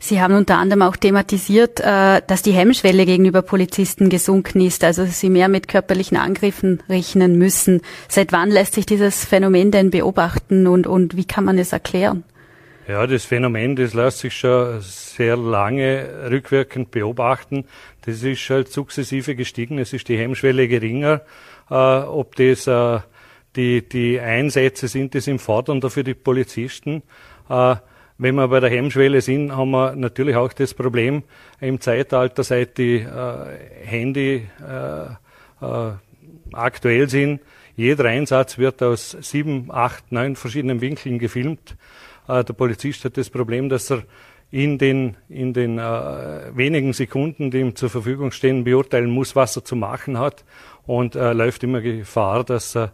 Sie 0.06 0.20
haben 0.20 0.34
unter 0.34 0.58
anderem 0.58 0.82
auch 0.82 0.96
thematisiert, 0.96 1.80
äh, 1.80 2.20
dass 2.26 2.42
die 2.42 2.52
Hemmschwelle 2.52 3.06
gegenüber 3.06 3.40
Polizisten 3.40 4.10
gesunken 4.10 4.60
ist, 4.60 4.84
also 4.84 5.06
sie 5.06 5.30
mehr 5.30 5.48
mit 5.48 5.66
körperlichen 5.66 6.18
Angriffen 6.18 6.82
rechnen 6.90 7.38
müssen. 7.38 7.80
Seit 8.10 8.30
wann 8.30 8.50
lässt 8.50 8.74
sich 8.74 8.84
dieses 8.84 9.24
Phänomen 9.24 9.70
denn 9.70 9.90
beobachten 9.90 10.66
und, 10.66 10.86
und 10.86 11.16
wie 11.16 11.24
kann 11.24 11.46
man 11.46 11.56
es 11.56 11.72
erklären? 11.72 12.22
Ja, 12.86 13.06
das 13.06 13.24
Phänomen, 13.24 13.76
das 13.76 13.94
lässt 13.94 14.18
sich 14.18 14.36
schon 14.36 14.78
sehr 14.82 15.38
lange 15.38 16.06
rückwirkend 16.30 16.90
beobachten. 16.90 17.64
Das 18.04 18.22
ist 18.22 18.50
halt 18.50 18.70
sukzessive 18.70 19.34
gestiegen. 19.34 19.78
Es 19.78 19.94
ist 19.94 20.06
die 20.10 20.18
Hemmschwelle 20.18 20.68
geringer. 20.68 21.22
Äh, 21.70 21.74
ob 21.74 22.36
das 22.36 22.66
äh, 22.66 22.98
die, 23.56 23.88
die 23.88 24.20
Einsätze 24.20 24.86
sind, 24.86 25.14
das 25.14 25.28
im 25.28 25.38
Fordern 25.38 25.80
für 25.80 26.04
die 26.04 26.12
Polizisten. 26.12 27.02
Äh, 27.48 27.76
wenn 28.18 28.36
wir 28.36 28.48
bei 28.48 28.60
der 28.60 28.70
Hemmschwelle 28.70 29.20
sind, 29.20 29.56
haben 29.56 29.72
wir 29.72 29.96
natürlich 29.96 30.36
auch 30.36 30.52
das 30.52 30.74
Problem 30.74 31.24
im 31.60 31.80
Zeitalter, 31.80 32.44
seit 32.44 32.78
die 32.78 32.96
äh, 32.96 33.84
Handy 33.84 34.46
äh, 34.60 35.04
äh, 35.64 35.92
aktuell 36.52 37.08
sind. 37.08 37.40
Jeder 37.76 38.04
Einsatz 38.04 38.56
wird 38.58 38.82
aus 38.82 39.16
sieben, 39.20 39.68
acht, 39.70 40.12
neun 40.12 40.36
verschiedenen 40.36 40.80
Winkeln 40.80 41.18
gefilmt. 41.18 41.76
Äh, 42.28 42.44
der 42.44 42.52
Polizist 42.52 43.04
hat 43.04 43.16
das 43.16 43.30
Problem, 43.30 43.68
dass 43.68 43.90
er 43.90 44.04
in 44.52 44.78
den, 44.78 45.16
in 45.28 45.52
den 45.52 45.78
äh, 45.78 46.56
wenigen 46.56 46.92
Sekunden, 46.92 47.50
die 47.50 47.58
ihm 47.58 47.74
zur 47.74 47.90
Verfügung 47.90 48.30
stehen, 48.30 48.62
beurteilen 48.62 49.10
muss, 49.10 49.34
was 49.34 49.56
er 49.56 49.64
zu 49.64 49.74
machen 49.74 50.18
hat 50.18 50.44
und 50.86 51.16
äh, 51.16 51.32
läuft 51.32 51.64
immer 51.64 51.80
Gefahr, 51.80 52.44
dass 52.44 52.76
er, 52.76 52.92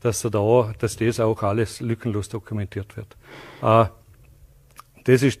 dass 0.00 0.24
er 0.24 0.30
da, 0.30 0.72
dass 0.78 0.96
das 0.96 1.20
auch 1.20 1.42
alles 1.42 1.80
lückenlos 1.80 2.30
dokumentiert 2.30 2.96
wird. 2.96 3.18
Äh, 3.62 3.90
das 5.04 5.22
ist 5.22 5.40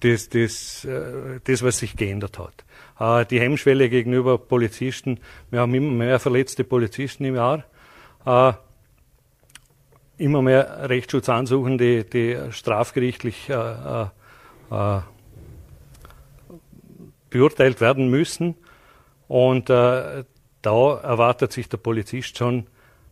das, 0.00 0.28
das, 0.28 0.84
äh, 0.84 1.40
das, 1.44 1.62
was 1.62 1.78
sich 1.78 1.96
geändert 1.96 2.38
hat. 2.38 2.64
Äh, 2.98 3.26
die 3.26 3.40
Hemmschwelle 3.40 3.88
gegenüber 3.88 4.38
Polizisten, 4.38 5.18
wir 5.50 5.60
haben 5.60 5.74
immer 5.74 5.92
mehr 5.92 6.18
verletzte 6.18 6.64
Polizisten 6.64 7.24
im 7.24 7.36
Jahr, 7.36 7.64
äh, 8.24 8.52
immer 10.18 10.42
mehr 10.42 10.88
Rechtsschutzansuchen, 10.88 11.76
die, 11.76 12.04
die 12.04 12.38
strafgerichtlich 12.50 13.52
beurteilt 17.28 17.80
werden 17.82 18.08
müssen. 18.08 18.54
Und 19.28 19.68
da 19.68 20.24
erwartet 20.62 21.52
sich 21.52 21.68
der 21.68 21.76
Polizist 21.76 22.38
schon 22.38 22.66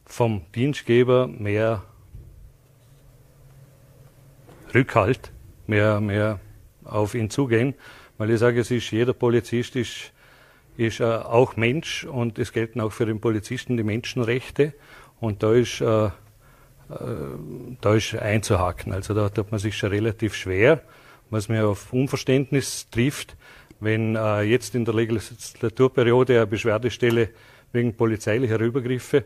vom 0.07 0.47
Dienstgeber 0.55 1.27
mehr 1.27 1.83
Rückhalt 4.75 5.34
mehr, 5.67 6.01
mehr 6.01 6.41
auf 6.85 7.15
ihn 7.15 7.31
zugehen, 7.31 7.75
weil 8.19 8.31
ich 8.31 8.39
sage, 8.39 8.61
es 8.61 8.71
ist 8.71 8.91
jeder 8.91 9.13
Polizist 9.13 9.77
ist, 9.77 10.13
ist 10.77 11.01
äh, 11.01 11.05
auch 11.05 11.57
Mensch 11.57 12.05
und 12.05 12.39
es 12.39 12.53
gelten 12.53 12.81
auch 12.81 12.93
für 12.93 13.07
den 13.07 13.21
Polizisten 13.21 13.77
die 13.77 13.83
Menschenrechte 13.83 14.75
und 15.21 15.43
da 15.43 15.53
ist, 15.55 15.81
äh, 15.81 16.07
äh, 16.07 16.11
da 17.81 17.95
ist 17.95 18.15
einzuhaken. 18.15 18.93
Also 18.93 19.15
da 19.15 19.29
tut 19.29 19.51
man 19.51 19.61
sich 19.61 19.77
schon 19.77 19.91
relativ 19.91 20.35
schwer, 20.35 20.83
was 21.31 21.49
mir 21.49 21.67
auf 21.67 21.93
Unverständnis 21.93 22.89
trifft, 22.91 23.37
wenn 23.81 24.17
äh, 24.17 24.43
jetzt 24.43 24.75
in 24.75 24.85
der 24.85 24.95
Legislaturperiode 24.95 26.37
eine 26.37 26.47
Beschwerdestelle 26.47 27.31
wegen 27.73 27.97
polizeilicher 27.97 28.61
Übergriffe 28.61 29.25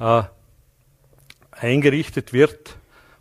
äh, 0.00 0.22
eingerichtet 1.52 2.32
wird, 2.32 2.76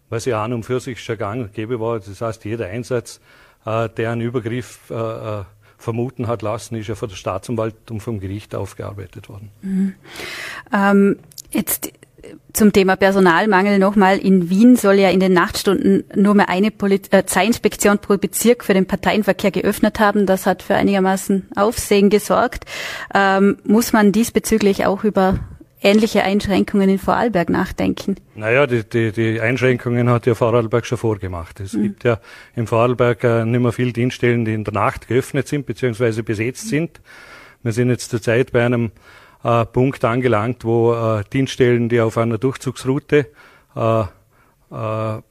was 0.09 0.25
ja 0.25 0.43
an 0.43 0.53
und 0.53 0.63
für 0.63 0.79
sich 0.79 1.03
schon 1.03 1.17
gang 1.17 1.41
und 1.41 1.53
gäbe 1.53 1.79
war. 1.79 1.99
Das 1.99 2.21
heißt, 2.21 2.45
jeder 2.45 2.67
Einsatz, 2.67 3.19
äh, 3.65 3.89
der 3.89 4.11
einen 4.11 4.21
Übergriff 4.21 4.79
äh, 4.89 4.93
äh, 4.93 5.43
vermuten 5.77 6.27
hat 6.27 6.41
lassen, 6.41 6.75
ist 6.75 6.87
ja 6.87 6.95
von 6.95 7.09
der 7.09 7.15
Staatsanwalt 7.15 7.91
und 7.91 8.01
vom 8.01 8.19
Gericht 8.19 8.55
aufgearbeitet 8.55 9.29
worden. 9.29 9.51
Mhm. 9.61 9.95
Ähm, 10.73 11.19
jetzt 11.51 11.91
zum 12.53 12.71
Thema 12.73 12.95
Personalmangel 12.95 13.79
nochmal. 13.79 14.17
In 14.17 14.49
Wien 14.49 14.75
soll 14.75 14.95
ja 14.95 15.09
in 15.09 15.19
den 15.19 15.33
Nachtstunden 15.33 16.05
nur 16.15 16.33
mehr 16.33 16.49
eine 16.49 16.71
Polizeiinspektion 16.71 17.99
pro 17.99 18.17
Bezirk 18.17 18.63
für 18.63 18.73
den 18.73 18.85
Parteienverkehr 18.85 19.51
geöffnet 19.51 19.99
haben. 19.99 20.25
Das 20.25 20.45
hat 20.45 20.63
für 20.63 20.75
einigermaßen 20.75 21.49
Aufsehen 21.55 22.09
gesorgt. 22.09 22.65
Ähm, 23.13 23.57
muss 23.63 23.93
man 23.93 24.11
diesbezüglich 24.11 24.85
auch 24.85 25.03
über 25.03 25.39
ähnliche 25.86 26.24
Einschränkungen 26.24 26.89
in 26.89 27.00
Vorarlberg 27.00 27.50
nachdenken? 27.50 28.15
Naja, 28.34 28.67
die, 28.67 28.84
die, 28.84 29.12
die 29.12 29.39
Einschränkungen 29.39 30.10
hat 30.10 30.26
ja 30.26 30.36
Vorarlberg 30.36 30.86
schon 30.86 30.98
vorgemacht. 30.98 31.60
Es 31.60 31.74
mhm. 31.74 31.84
gibt 31.84 32.04
ja 32.04 32.19
im 32.56 32.67
Vorarlberg 32.67 33.24
äh, 33.24 33.45
nicht 33.45 33.62
mehr 33.62 33.71
viele 33.71 33.93
Dienststellen, 33.93 34.45
die 34.45 34.54
in 34.54 34.63
der 34.63 34.74
Nacht 34.74 35.08
geöffnet 35.08 35.48
sind 35.48 35.65
bzw. 35.65 36.24
besetzt 36.24 36.67
sind. 36.67 37.00
Wir 37.63 37.71
sind 37.71 37.89
jetzt 37.89 38.10
zurzeit 38.10 38.52
bei 38.52 38.65
einem 38.65 38.91
äh, 39.43 39.65
Punkt 39.65 40.04
angelangt, 40.04 40.65
wo 40.65 40.93
äh, 40.93 41.24
Dienststellen, 41.32 41.88
die 41.88 42.02
auf 42.02 42.17
einer 42.17 42.39
Durchzugsroute 42.39 43.28
äh, 43.76 44.04
äh, 44.71 45.21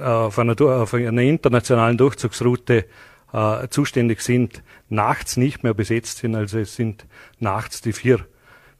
auf, 0.00 0.38
einer, 0.38 0.60
auf 0.60 0.94
einer 0.94 1.22
internationalen 1.22 1.96
Durchzugsroute 1.96 2.84
äh, 3.32 3.68
zuständig 3.68 4.20
sind, 4.20 4.62
nachts 4.88 5.36
nicht 5.36 5.62
mehr 5.62 5.74
besetzt 5.74 6.18
sind. 6.18 6.34
Also 6.34 6.58
es 6.58 6.76
sind 6.76 7.06
nachts 7.40 7.80
die 7.80 7.92
vier 7.92 8.20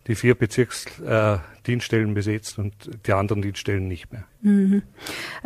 die 0.08 0.14
vier 0.14 0.34
Bezirksdienststellen 0.34 2.10
äh, 2.10 2.14
besetzt 2.14 2.58
und 2.58 2.72
die 3.06 3.12
anderen 3.12 3.42
Dienststellen 3.42 3.86
nicht 3.86 4.10
mehr. 4.10 4.24
Mhm. 4.40 4.82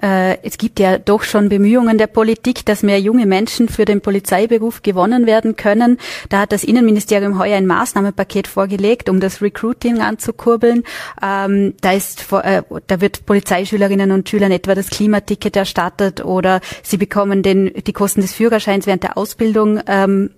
Äh, 0.01 0.39
es 0.45 0.57
gibt 0.57 0.79
ja 0.79 0.99
doch 0.99 1.25
schon 1.25 1.49
Bemühungen 1.49 1.99
der 1.99 2.07
Politik, 2.07 2.65
dass 2.65 2.85
mehr 2.85 3.01
junge 3.01 3.27
Menschen 3.27 3.69
für 3.69 3.85
den 3.85 4.01
Polizeiberuf 4.01 4.83
gewonnen 4.83 5.27
werden 5.27 5.57
können. 5.57 5.99
Da 6.29 6.41
hat 6.41 6.53
das 6.53 6.63
Innenministerium 6.63 7.41
heuer 7.41 7.57
ein 7.57 7.67
Maßnahmenpaket 7.67 8.47
vorgelegt, 8.47 9.09
um 9.09 9.19
das 9.19 9.43
Recruiting 9.43 10.01
anzukurbeln. 10.01 10.85
Ähm, 11.21 11.75
da, 11.81 11.93
ist, 11.93 12.33
äh, 12.33 12.63
da 12.87 13.01
wird 13.01 13.27
Polizeischülerinnen 13.27 14.13
und 14.13 14.29
Schülern 14.29 14.53
etwa 14.53 14.77
das 14.77 14.91
Klimaticket 14.91 15.57
erstattet 15.57 16.25
oder 16.25 16.61
sie 16.85 16.99
bekommen 16.99 17.43
den, 17.43 17.73
die 17.85 17.93
Kosten 17.93 18.21
des 18.21 18.33
Führerscheins 18.33 18.87
während 18.87 19.03
der 19.03 19.19
Ausbildung 19.19 19.81
ähm, 19.89 20.31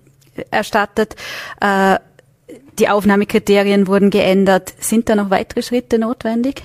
erstattet. 0.49 1.15
Äh, 1.61 1.99
die 2.79 2.89
Aufnahmekriterien 2.89 3.87
wurden 3.87 4.09
geändert. 4.09 4.73
Sind 4.79 5.09
da 5.09 5.15
noch 5.15 5.29
weitere 5.29 5.61
Schritte 5.61 5.99
notwendig? 5.99 6.63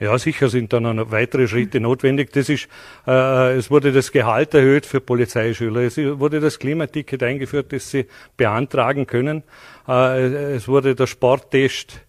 Ja, 0.00 0.16
sicher 0.16 0.48
sind 0.48 0.72
dann 0.72 0.94
noch 0.94 1.10
weitere 1.10 1.48
Schritte 1.48 1.80
notwendig. 1.80 2.32
Das 2.32 2.48
ist, 2.48 2.68
äh, 3.06 3.56
es 3.56 3.68
wurde 3.70 3.92
das 3.92 4.12
Gehalt 4.12 4.54
erhöht 4.54 4.86
für 4.86 5.00
Polizeischüler. 5.00 5.80
Es 5.80 5.96
wurde 5.96 6.38
das 6.38 6.60
Klimaticket 6.60 7.22
eingeführt, 7.22 7.72
das 7.72 7.90
sie 7.90 8.06
beantragen 8.36 9.06
können. 9.06 9.42
Äh, 9.88 10.54
es 10.54 10.68
wurde 10.68 10.94
der 10.94 11.08
Sporttest 11.08 12.00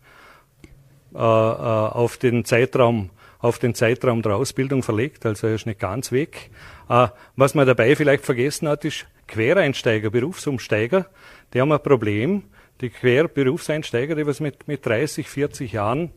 äh, 1.16 1.18
äh, 1.18 1.20
auf 1.20 2.18
den 2.18 2.46
Zeitraum 2.46 3.10
auf 3.40 3.58
den 3.58 3.74
Zeitraum 3.74 4.22
der 4.22 4.36
Ausbildung 4.36 4.84
verlegt, 4.84 5.26
also 5.26 5.48
er 5.48 5.56
ist 5.56 5.66
nicht 5.66 5.80
ganz 5.80 6.12
weg. 6.12 6.52
Äh, 6.90 7.08
was 7.36 7.56
man 7.56 7.66
dabei 7.66 7.96
vielleicht 7.96 8.26
vergessen 8.26 8.68
hat, 8.68 8.84
ist 8.84 9.08
Quereinsteiger, 9.28 10.10
Berufsumsteiger, 10.10 11.06
die 11.54 11.62
haben 11.62 11.72
ein 11.72 11.82
Problem. 11.82 12.44
Die 12.82 12.90
Querberufseinsteiger, 12.90 14.16
die 14.16 14.26
was 14.26 14.40
mit, 14.40 14.68
mit 14.68 14.86
30, 14.86 15.28
40 15.28 15.74
Jahren 15.74 16.12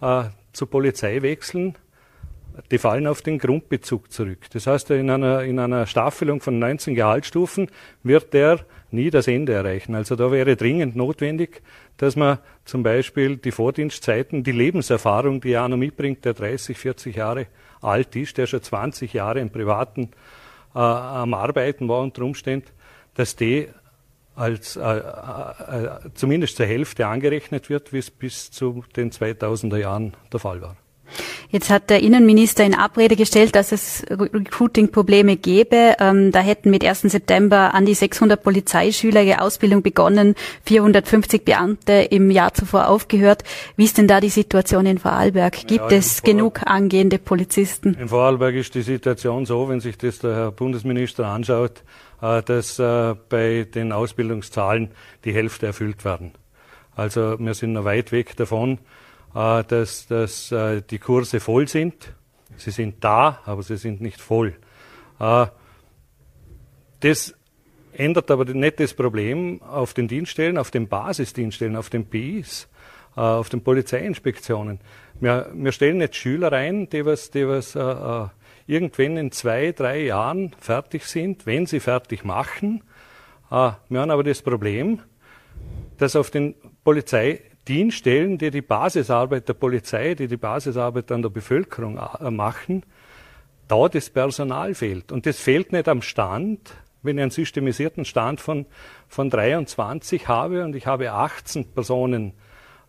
äh, 0.00 0.24
zur 0.52 0.70
Polizei 0.70 1.20
wechseln, 1.22 1.76
die 2.70 2.78
fallen 2.78 3.06
auf 3.06 3.20
den 3.20 3.38
Grundbezug 3.38 4.10
zurück. 4.10 4.46
Das 4.52 4.66
heißt, 4.66 4.90
in 4.90 5.10
einer, 5.10 5.42
in 5.42 5.58
einer 5.58 5.86
Staffelung 5.86 6.40
von 6.40 6.58
19 6.58 6.94
Gehaltsstufen 6.94 7.68
wird 8.02 8.32
der 8.32 8.60
nie 8.90 9.10
das 9.10 9.28
Ende 9.28 9.52
erreichen. 9.52 9.94
Also 9.94 10.16
da 10.16 10.32
wäre 10.32 10.56
dringend 10.56 10.96
notwendig, 10.96 11.62
dass 11.98 12.16
man 12.16 12.38
zum 12.64 12.82
Beispiel 12.82 13.36
die 13.36 13.50
Vordienstzeiten, 13.50 14.42
die 14.42 14.52
Lebenserfahrung, 14.52 15.40
die 15.40 15.56
einer 15.56 15.76
mitbringt, 15.76 16.24
der 16.24 16.34
30, 16.34 16.78
40 16.78 17.16
Jahre 17.16 17.46
alt 17.82 18.16
ist, 18.16 18.38
der 18.38 18.46
schon 18.46 18.62
20 18.62 19.12
Jahre 19.12 19.40
im 19.40 19.50
Privaten 19.50 20.10
äh, 20.74 20.78
am 20.78 21.34
Arbeiten 21.34 21.88
war 21.88 22.00
unter 22.00 22.22
Umständen, 22.22 22.70
dass 23.14 23.36
die 23.36 23.68
als 24.36 24.76
äh, 24.76 24.98
äh, 24.98 25.98
zumindest 26.14 26.56
zur 26.56 26.66
Hälfte 26.66 27.06
angerechnet 27.06 27.70
wird, 27.70 27.92
wie 27.92 27.98
es 27.98 28.10
bis 28.10 28.50
zu 28.50 28.84
den 28.94 29.10
2000er 29.10 29.78
Jahren 29.78 30.12
der 30.32 30.40
Fall 30.40 30.60
war. 30.60 30.76
Jetzt 31.50 31.70
hat 31.70 31.90
der 31.90 32.02
Innenminister 32.02 32.64
in 32.64 32.74
Abrede 32.74 33.16
gestellt, 33.16 33.54
dass 33.54 33.70
es 33.70 34.04
Recruiting-Probleme 34.10 35.36
gäbe. 35.36 35.94
Ähm, 36.00 36.32
da 36.32 36.40
hätten 36.40 36.70
mit 36.70 36.84
1. 36.84 37.02
September 37.02 37.72
an 37.72 37.86
die 37.86 37.94
600 37.94 38.42
Polizeischüler 38.42 39.22
ihre 39.22 39.40
Ausbildung 39.40 39.82
begonnen, 39.82 40.34
450 40.64 41.44
Beamte 41.44 41.92
im 41.92 42.30
Jahr 42.30 42.52
zuvor 42.52 42.88
aufgehört. 42.88 43.44
Wie 43.76 43.84
ist 43.84 43.96
denn 43.96 44.08
da 44.08 44.20
die 44.20 44.28
Situation 44.28 44.86
in 44.86 44.98
Vorarlberg? 44.98 45.66
Gibt 45.66 45.92
ja, 45.92 45.98
es 45.98 46.22
genug 46.22 46.66
angehende 46.66 47.18
Polizisten? 47.18 47.94
In 47.94 48.08
Vorarlberg 48.08 48.56
ist 48.56 48.74
die 48.74 48.82
Situation 48.82 49.46
so, 49.46 49.68
wenn 49.68 49.80
sich 49.80 49.96
das 49.96 50.18
der 50.18 50.34
Herr 50.34 50.50
Bundesminister 50.50 51.26
anschaut, 51.26 51.82
dass 52.20 52.78
äh, 52.78 53.14
bei 53.28 53.66
den 53.72 53.92
Ausbildungszahlen 53.92 54.90
die 55.24 55.32
Hälfte 55.32 55.66
erfüllt 55.66 56.04
werden. 56.04 56.32
Also 56.94 57.38
wir 57.38 57.54
sind 57.54 57.74
noch 57.74 57.84
weit 57.84 58.12
weg 58.12 58.36
davon, 58.36 58.78
äh, 59.34 59.62
dass, 59.64 60.06
dass 60.06 60.54
die 60.90 60.98
Kurse 60.98 61.40
voll 61.40 61.68
sind. 61.68 62.14
Sie 62.56 62.70
sind 62.70 63.04
da, 63.04 63.40
aber 63.44 63.62
sie 63.62 63.76
sind 63.76 64.00
nicht 64.00 64.20
voll. 64.20 64.54
Das 65.18 65.52
ändert 67.92 68.30
aber 68.30 68.46
nicht 68.46 68.80
das 68.80 68.94
Problem 68.94 69.60
auf 69.62 69.92
den 69.92 70.08
Dienststellen, 70.08 70.56
auf 70.56 70.70
den 70.70 70.88
Basisdienststellen, 70.88 71.76
auf 71.76 71.90
den 71.90 72.06
BIs, 72.06 72.68
auf 73.14 73.48
den 73.48 73.62
Polizeiinspektionen. 73.62 74.80
Wir, 75.20 75.50
wir 75.54 75.72
stellen 75.72 76.00
jetzt 76.00 76.16
Schüler 76.16 76.52
ein, 76.52 76.90
die 76.90 77.06
was, 77.06 77.30
die 77.30 77.48
was 77.48 77.74
äh, 77.74 78.26
irgendwann 78.66 79.16
in 79.16 79.32
zwei, 79.32 79.72
drei 79.72 80.04
Jahren 80.04 80.54
fertig 80.58 81.04
sind, 81.04 81.46
wenn 81.46 81.66
sie 81.66 81.80
fertig 81.80 82.24
machen. 82.24 82.82
Äh, 83.50 83.72
wir 83.88 84.00
haben 84.00 84.10
aber 84.10 84.24
das 84.24 84.42
Problem, 84.42 85.00
dass 85.98 86.16
auf 86.16 86.30
den 86.30 86.54
Polizeidienststellen, 86.84 88.38
die 88.38 88.50
die 88.50 88.62
Basisarbeit 88.62 89.48
der 89.48 89.54
Polizei, 89.54 90.14
die 90.14 90.28
die 90.28 90.36
Basisarbeit 90.36 91.10
an 91.12 91.22
der 91.22 91.30
Bevölkerung 91.30 91.98
äh, 91.98 92.30
machen, 92.30 92.84
da 93.68 93.88
das 93.88 94.10
Personal 94.10 94.74
fehlt. 94.74 95.12
Und 95.12 95.26
das 95.26 95.38
fehlt 95.38 95.72
nicht 95.72 95.88
am 95.88 96.02
Stand. 96.02 96.74
Wenn 97.02 97.18
ich 97.18 97.22
einen 97.22 97.30
systemisierten 97.30 98.04
Stand 98.04 98.40
von, 98.40 98.66
von 99.08 99.30
23 99.30 100.26
habe 100.28 100.64
und 100.64 100.74
ich 100.74 100.86
habe 100.86 101.12
18 101.12 101.72
Personen 101.72 102.32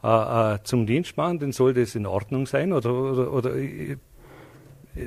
äh, 0.03 0.55
äh, 0.55 0.59
zum 0.63 0.85
Dienst 0.85 1.17
machen, 1.17 1.39
dann 1.39 1.51
soll 1.51 1.73
das 1.73 1.95
in 1.95 2.05
Ordnung 2.05 2.45
sein. 2.47 2.73
Oder, 2.73 2.93
oder, 2.93 3.33
oder 3.33 3.51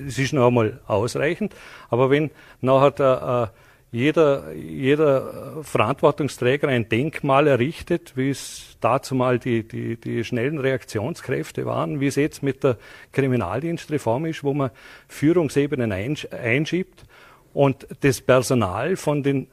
es 0.06 0.18
ist 0.18 0.32
noch 0.32 0.48
einmal 0.48 0.80
ausreichend. 0.86 1.54
Aber 1.88 2.10
wenn 2.10 2.30
nachher 2.60 2.90
der, 2.92 3.52
äh, 3.52 3.56
jeder, 3.92 4.52
jeder 4.52 5.62
Verantwortungsträger 5.62 6.68
ein 6.68 6.88
Denkmal 6.88 7.48
errichtet, 7.48 8.12
wie 8.16 8.30
es 8.30 8.76
dazu 8.80 9.14
mal 9.14 9.38
die, 9.38 9.66
die, 9.66 9.96
die 9.96 10.22
schnellen 10.22 10.58
Reaktionskräfte 10.58 11.66
waren, 11.66 11.98
wie 12.00 12.06
es 12.06 12.14
jetzt 12.14 12.42
mit 12.42 12.62
der 12.62 12.76
Kriminaldienstreform 13.12 14.26
ist, 14.26 14.44
wo 14.44 14.54
man 14.54 14.70
Führungsebenen 15.08 15.92
einschiebt 15.92 17.04
und 17.52 17.86
das 18.00 18.20
Personal 18.20 18.94
von 18.96 19.24
den 19.24 19.48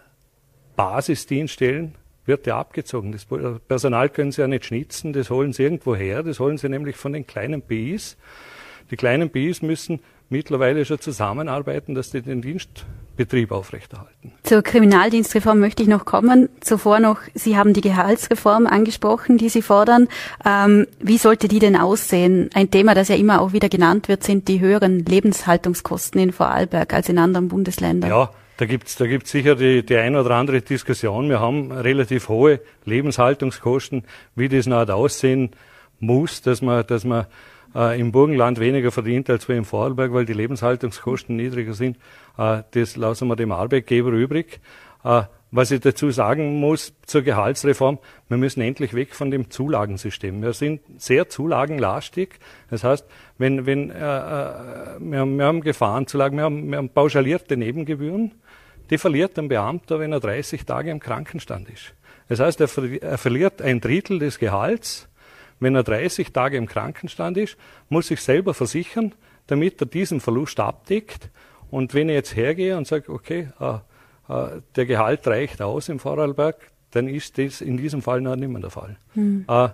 Basisdienststellen 0.75 1.95
wird 2.27 2.45
ja 2.45 2.59
abgezogen. 2.59 3.11
Das 3.11 3.25
Personal 3.67 4.09
können 4.09 4.31
sie 4.31 4.41
ja 4.41 4.47
nicht 4.47 4.65
schnitzen, 4.65 5.13
das 5.13 5.29
holen 5.31 5.53
sie 5.53 5.63
irgendwo 5.63 5.95
her, 5.95 6.21
das 6.21 6.39
holen 6.39 6.57
sie 6.57 6.69
nämlich 6.69 6.95
von 6.95 7.13
den 7.13 7.25
kleinen 7.25 7.61
BIs. 7.61 8.17
Die 8.91 8.95
kleinen 8.95 9.29
BIs 9.29 9.61
müssen 9.61 9.99
mittlerweile 10.29 10.85
schon 10.85 10.99
zusammenarbeiten, 10.99 11.95
dass 11.95 12.11
sie 12.11 12.21
den 12.21 12.41
Dienstbetrieb 12.41 13.51
aufrechterhalten. 13.51 14.33
Zur 14.43 14.61
Kriminaldienstreform 14.61 15.59
möchte 15.59 15.83
ich 15.83 15.89
noch 15.89 16.05
kommen. 16.05 16.49
Zuvor 16.59 16.99
noch, 16.99 17.19
Sie 17.33 17.57
haben 17.57 17.73
die 17.73 17.81
Gehaltsreform 17.81 18.67
angesprochen, 18.67 19.37
die 19.37 19.49
Sie 19.49 19.61
fordern. 19.61 20.07
Ähm, 20.45 20.87
wie 20.99 21.17
sollte 21.17 21.47
die 21.47 21.59
denn 21.59 21.75
aussehen? 21.75 22.49
Ein 22.53 22.71
Thema, 22.71 22.93
das 22.93 23.07
ja 23.07 23.15
immer 23.15 23.41
auch 23.41 23.53
wieder 23.53 23.69
genannt 23.69 24.07
wird, 24.07 24.23
sind 24.23 24.47
die 24.47 24.59
höheren 24.59 25.05
Lebenshaltungskosten 25.05 26.19
in 26.21 26.31
Vorarlberg 26.31 26.93
als 26.93 27.09
in 27.09 27.17
anderen 27.17 27.47
Bundesländern. 27.47 28.09
Ja, 28.09 28.29
da 28.57 28.65
gibt's 28.65 28.95
da 28.95 29.05
gibt's 29.05 29.31
sicher 29.31 29.55
die, 29.55 29.85
die 29.85 29.97
ein 29.97 30.15
oder 30.15 30.31
andere 30.31 30.61
Diskussion. 30.61 31.29
Wir 31.29 31.39
haben 31.39 31.71
relativ 31.71 32.27
hohe 32.27 32.59
Lebenshaltungskosten, 32.85 34.03
wie 34.35 34.49
das 34.49 34.65
noch 34.65 34.87
aussehen 34.89 35.51
muss, 35.99 36.41
dass 36.41 36.61
man, 36.61 36.85
dass 36.85 37.03
man 37.03 37.27
äh, 37.77 37.99
im 37.99 38.11
Burgenland 38.11 38.59
weniger 38.59 38.91
verdient 38.91 39.29
als 39.29 39.47
wir 39.47 39.55
im 39.55 39.65
Vorarlberg, 39.65 40.11
weil 40.11 40.25
die 40.25 40.33
Lebenshaltungskosten 40.33 41.35
niedriger 41.35 41.73
sind. 41.73 41.97
Äh, 42.37 42.63
das 42.71 42.95
lassen 42.95 43.27
wir 43.27 43.35
dem 43.35 43.51
Arbeitgeber 43.51 44.09
übrig. 44.09 44.59
Äh, 45.03 45.23
was 45.49 45.71
ich 45.71 45.79
dazu 45.79 46.11
sagen 46.11 46.59
muss 46.59 46.93
zur 47.05 47.21
Gehaltsreform, 47.21 47.99
wir 48.27 48.37
müssen 48.37 48.59
endlich 48.59 48.93
weg 48.93 49.15
von 49.15 49.31
dem 49.31 49.49
Zulagensystem. 49.49 50.41
Wir 50.41 50.51
sind 50.51 50.81
sehr 50.97 51.29
zulagenlastig. 51.29 52.39
Das 52.69 52.83
heißt, 52.83 53.05
wenn, 53.37 53.65
wenn 53.65 53.91
äh, 53.91 53.95
äh 53.95 53.99
wir, 54.99 55.19
haben, 55.19 55.37
wir 55.37 55.45
haben 55.45 55.61
Gefahrenzulagen, 55.61 56.37
wir 56.37 56.43
haben, 56.43 56.69
wir 56.69 56.77
haben 56.77 56.89
pauschalierte 56.89 57.55
Nebengebühren, 57.55 58.33
die 58.89 58.97
verliert 58.97 59.37
ein 59.39 59.47
Beamter, 59.47 59.99
wenn 59.99 60.11
er 60.11 60.19
30 60.19 60.65
Tage 60.65 60.91
im 60.91 60.99
Krankenstand 60.99 61.69
ist. 61.69 61.93
Das 62.27 62.39
heißt, 62.39 62.59
er, 62.59 63.01
er 63.01 63.17
verliert 63.17 63.61
ein 63.61 63.79
Drittel 63.79 64.19
des 64.19 64.39
Gehalts 64.39 65.07
wenn 65.59 65.75
er 65.75 65.83
30 65.83 66.31
Tage 66.33 66.57
im 66.57 66.67
Krankenstand 66.67 67.37
ist, 67.37 67.57
muss 67.89 68.11
ich 68.11 68.21
selber 68.21 68.53
versichern, 68.53 69.13
damit 69.47 69.81
er 69.81 69.87
diesen 69.87 70.19
Verlust 70.19 70.59
abdeckt. 70.59 71.29
Und 71.71 71.93
wenn 71.93 72.09
ich 72.09 72.15
jetzt 72.15 72.35
hergehe 72.35 72.77
und 72.77 72.87
sage, 72.87 73.11
okay, 73.11 73.49
äh, 73.59 73.77
äh, 74.33 74.61
der 74.75 74.85
Gehalt 74.85 75.27
reicht 75.27 75.61
aus 75.61 75.89
im 75.89 75.99
Vorarlberg, 75.99 76.55
dann 76.91 77.07
ist 77.07 77.37
das 77.37 77.61
in 77.61 77.77
diesem 77.77 78.01
Fall 78.01 78.21
noch 78.21 78.35
nicht 78.35 78.49
mehr 78.49 78.61
der 78.61 78.69
Fall. 78.69 78.97
Mhm. 79.15 79.45
Äh, 79.47 79.69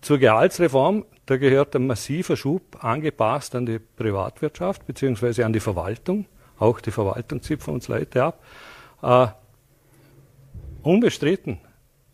zur 0.00 0.18
Gehaltsreform, 0.18 1.04
da 1.26 1.36
gehört 1.36 1.76
ein 1.76 1.86
massiver 1.86 2.36
Schub 2.36 2.82
angepasst 2.82 3.54
an 3.54 3.66
die 3.66 3.78
Privatwirtschaft 3.78 4.86
beziehungsweise 4.86 5.44
an 5.44 5.52
die 5.52 5.60
Verwaltung. 5.60 6.26
Auch 6.58 6.80
die 6.80 6.90
Verwaltung 6.90 7.42
zieht 7.42 7.62
von 7.62 7.74
uns 7.74 7.88
Leute 7.88 8.24
ab. 8.24 8.42
Äh, 9.02 9.28
unbestritten. 10.82 11.58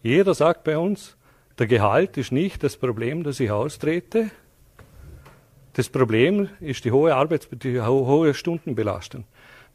Jeder 0.02 0.34
sagt 0.34 0.64
bei 0.64 0.78
uns, 0.78 1.15
der 1.58 1.66
Gehalt 1.66 2.16
ist 2.16 2.32
nicht 2.32 2.62
das 2.62 2.76
Problem, 2.76 3.22
das 3.22 3.40
ich 3.40 3.50
austrete. 3.50 4.30
Das 5.72 5.88
Problem 5.88 6.48
ist 6.60 6.84
die 6.84 6.92
hohe 6.92 7.14
Arbeits 7.14 7.48
die 7.50 7.80
hohe 7.80 8.34
Stundenbelastung. 8.34 9.24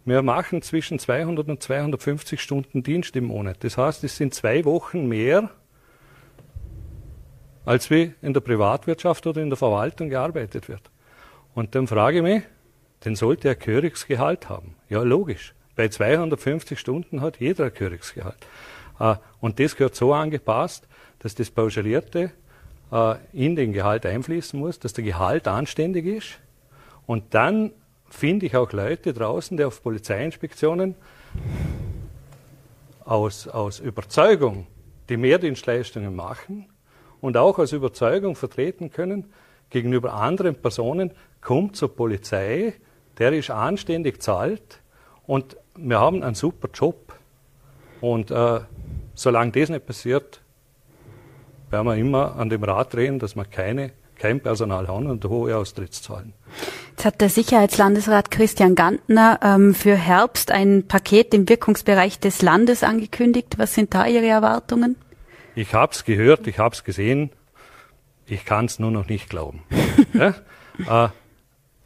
Wir 0.04 0.24
machen 0.24 0.62
zwischen 0.64 0.98
200 0.98 1.48
und 1.48 1.62
250 1.62 2.42
Stunden 2.42 2.82
Dienst 2.82 3.16
im 3.16 3.26
Monat. 3.26 3.64
Das 3.64 3.78
heißt, 3.78 4.04
es 4.04 4.18
sind 4.18 4.34
zwei 4.34 4.66
Wochen 4.66 5.08
mehr, 5.08 5.52
als 7.66 7.92
wie 7.92 8.14
in 8.22 8.34
der 8.34 8.42
Privatwirtschaft 8.42 9.28
oder 9.28 9.42
in 9.42 9.50
der 9.50 9.58
Verwaltung 9.58 10.10
gearbeitet 10.10 10.70
wird. 10.70 10.82
Und 11.54 11.76
dann 11.76 11.86
frage 11.86 12.18
ich 12.18 12.24
mich, 12.24 12.44
dann 13.02 13.16
sollte 13.16 13.48
er 13.48 13.56
Königsgehalt 13.56 14.50
haben. 14.50 14.76
Ja, 14.90 15.04
logisch. 15.04 15.54
Bei 15.76 15.88
250 15.88 16.80
Stunden 16.80 17.22
hat 17.22 17.40
jeder 17.40 17.66
ein 17.66 17.74
Königsgehalt. 17.74 18.38
Äh, 19.00 19.16
und 19.40 19.60
das 19.60 19.76
gehört 19.76 19.96
so 19.96 20.14
angepasst, 20.14 20.88
dass 21.22 21.36
das 21.36 21.52
Pauschalierte 21.52 22.32
äh, 22.92 23.16
in 23.32 23.56
den 23.56 23.74
Gehalt 23.74 24.06
einfließen 24.06 24.60
muss, 24.60 24.80
dass 24.80 24.94
der 24.94 25.04
Gehalt 25.04 25.48
anständig 25.48 26.06
ist. 26.06 26.40
Und 27.06 27.34
dann 27.34 27.72
finde 28.10 28.48
ich 28.48 28.56
auch 28.56 28.72
Leute 28.74 29.14
draußen, 29.14 29.56
die 29.56 29.64
auf 29.64 29.82
Polizeiinspektionen 29.82 30.96
aus, 33.06 33.48
aus 33.48 33.80
Überzeugung 33.80 34.68
die 35.10 35.18
Mehrdienstleistungen 35.18 36.16
machen 36.16 36.68
und 37.22 37.38
auch 37.38 37.60
aus 37.60 37.72
Überzeugung 37.72 38.36
vertreten 38.36 38.92
können, 38.92 39.26
gegenüber 39.70 40.14
anderen 40.14 40.56
Personen, 40.56 41.12
kommt 41.40 41.76
zur 41.76 41.96
Polizei, 41.96 42.74
der 43.18 43.34
ist 43.34 43.50
anständig 43.50 44.22
zahlt 44.22 44.82
und 45.28 45.56
wir 45.76 46.00
haben 46.00 46.24
einen 46.24 46.36
super 46.36 46.70
Job. 46.74 47.14
Und 48.02 48.32
äh, 48.32 48.60
solange 49.14 49.52
das 49.52 49.70
nicht 49.70 49.86
passiert, 49.86 50.41
werden 51.72 51.88
wir 51.88 51.96
immer 51.96 52.36
an 52.36 52.50
dem 52.50 52.64
Rad 52.64 52.94
drehen, 52.94 53.20
dass 53.20 53.36
wir 53.36 53.46
keine, 53.46 53.92
kein 54.18 54.40
Personal 54.40 54.88
haben 54.88 55.08
und 55.08 55.24
hohe 55.26 55.56
Austrittszahlen. 55.56 56.34
Jetzt 56.92 57.06
hat 57.06 57.22
der 57.22 57.30
Sicherheitslandesrat 57.30 58.30
Christian 58.30 58.76
Gantner 58.76 59.40
ähm, 59.42 59.74
für 59.74 59.96
Herbst 59.96 60.52
ein 60.52 60.88
Paket 60.88 61.34
im 61.34 61.48
Wirkungsbereich 61.48 62.20
des 62.20 62.42
Landes 62.42 62.84
angekündigt. 62.84 63.56
Was 63.58 63.74
sind 63.74 63.94
da 63.94 64.06
Ihre 64.06 64.28
Erwartungen? 64.28 64.96
Ich 65.56 65.74
habe 65.74 65.94
es 65.94 66.06
gehört, 66.06 66.48
ich 66.48 66.60
habe 66.60 66.74
es 66.74 66.84
gesehen. 66.84 67.32
Ich 68.26 68.46
kann 68.46 68.66
es 68.66 68.80
nur 68.80 68.92
noch 68.92 69.08
nicht 69.08 69.30
glauben. 69.30 69.64
ja? 70.14 71.06
äh, 71.06 71.10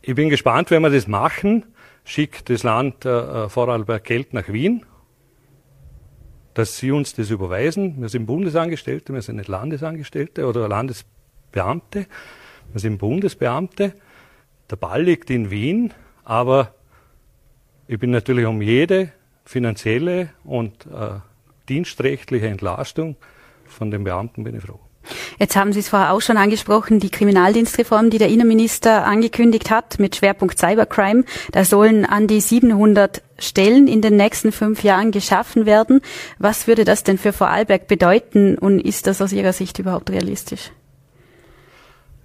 ich 0.02 0.16
bin 0.16 0.30
gespannt, 0.30 0.70
wenn 0.70 0.82
wir 0.82 0.92
das 0.92 1.08
machen. 1.08 1.66
Schickt 2.04 2.50
das 2.50 2.62
Land 2.62 3.06
äh, 3.06 3.50
Vorarlberg 3.50 4.04
Geld 4.04 4.34
nach 4.34 4.50
Wien, 4.50 4.86
dass 6.56 6.78
sie 6.78 6.92
uns 6.92 7.14
das 7.14 7.30
überweisen. 7.30 8.02
Wir 8.02 8.10
sind 8.10 8.26
Bundesangestellte, 8.26 9.14
wir 9.14 9.22
sind 9.22 9.36
nicht 9.36 9.50
Landesangestellte 9.50 10.48
oder 10.48 10.68
Landesbeamte. 10.68 12.08
Wir 12.72 12.80
sind 12.80 12.98
Bundesbeamte. 12.98 13.94
Der 14.72 14.76
Ball 14.78 15.04
liegt 15.04 15.30
in 15.30 15.52
Wien, 15.52 15.94
aber 16.24 16.74
ich 17.88 18.00
bin 18.00 18.10
natürlich 18.10 18.46
um 18.46 18.62
jede 18.62 19.12
finanzielle 19.44 20.30
und 20.44 20.88
äh, 20.88 21.20
dienstrechtliche 21.70 22.48
Entlastung 22.48 23.18
von 23.66 23.92
den 23.92 24.04
Beamten 24.04 24.44
bin 24.44 24.56
ich 24.56 24.64
froh. 24.64 24.80
Jetzt 25.40 25.56
haben 25.56 25.74
Sie 25.74 25.80
es 25.80 25.90
vorher 25.90 26.14
auch 26.14 26.22
schon 26.22 26.38
angesprochen, 26.38 27.00
die 27.00 27.10
Kriminaldienstreform, 27.10 28.10
die 28.10 28.18
der 28.18 28.30
Innenminister 28.30 29.06
angekündigt 29.06 29.70
hat 29.70 30.00
mit 30.00 30.16
Schwerpunkt 30.16 30.60
Cybercrime. 30.60 31.24
Da 31.52 31.66
sollen 31.66 32.06
an 32.06 32.28
die 32.28 32.42
700 32.42 33.22
Stellen 33.38 33.88
in 33.88 34.02
den 34.02 34.16
nächsten 34.16 34.52
fünf 34.52 34.84
Jahren 34.84 35.12
geschaffen 35.12 35.66
werden. 35.66 36.02
Was 36.40 36.68
würde 36.68 36.86
das 36.86 37.04
denn 37.04 37.18
für 37.18 37.34
Vorarlberg 37.34 37.88
bedeuten 37.88 38.58
und 38.58 38.80
ist 38.80 39.08
das 39.08 39.22
aus 39.22 39.34
Ihrer 39.34 39.54
Sicht 39.54 39.80
überhaupt 39.80 40.10
realistisch? 40.10 40.72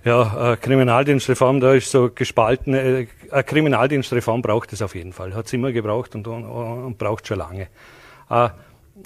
Ja, 0.02 0.52
äh, 0.52 0.56
Kriminaldienstreform, 0.56 1.60
da 1.60 1.74
ist 1.74 1.90
so 1.90 2.10
gespalten. 2.14 2.72
Äh, 2.72 3.06
eine 3.30 3.44
Kriminaldienstreform 3.44 4.40
braucht 4.40 4.72
es 4.72 4.80
auf 4.80 4.94
jeden 4.94 5.12
Fall. 5.12 5.34
Hat 5.34 5.46
es 5.46 5.52
immer 5.52 5.72
gebraucht 5.72 6.14
und, 6.14 6.26
und, 6.26 6.44
und 6.44 6.96
braucht 6.96 7.26
schon 7.26 7.38
lange. 7.38 7.68
Äh, 8.30 8.48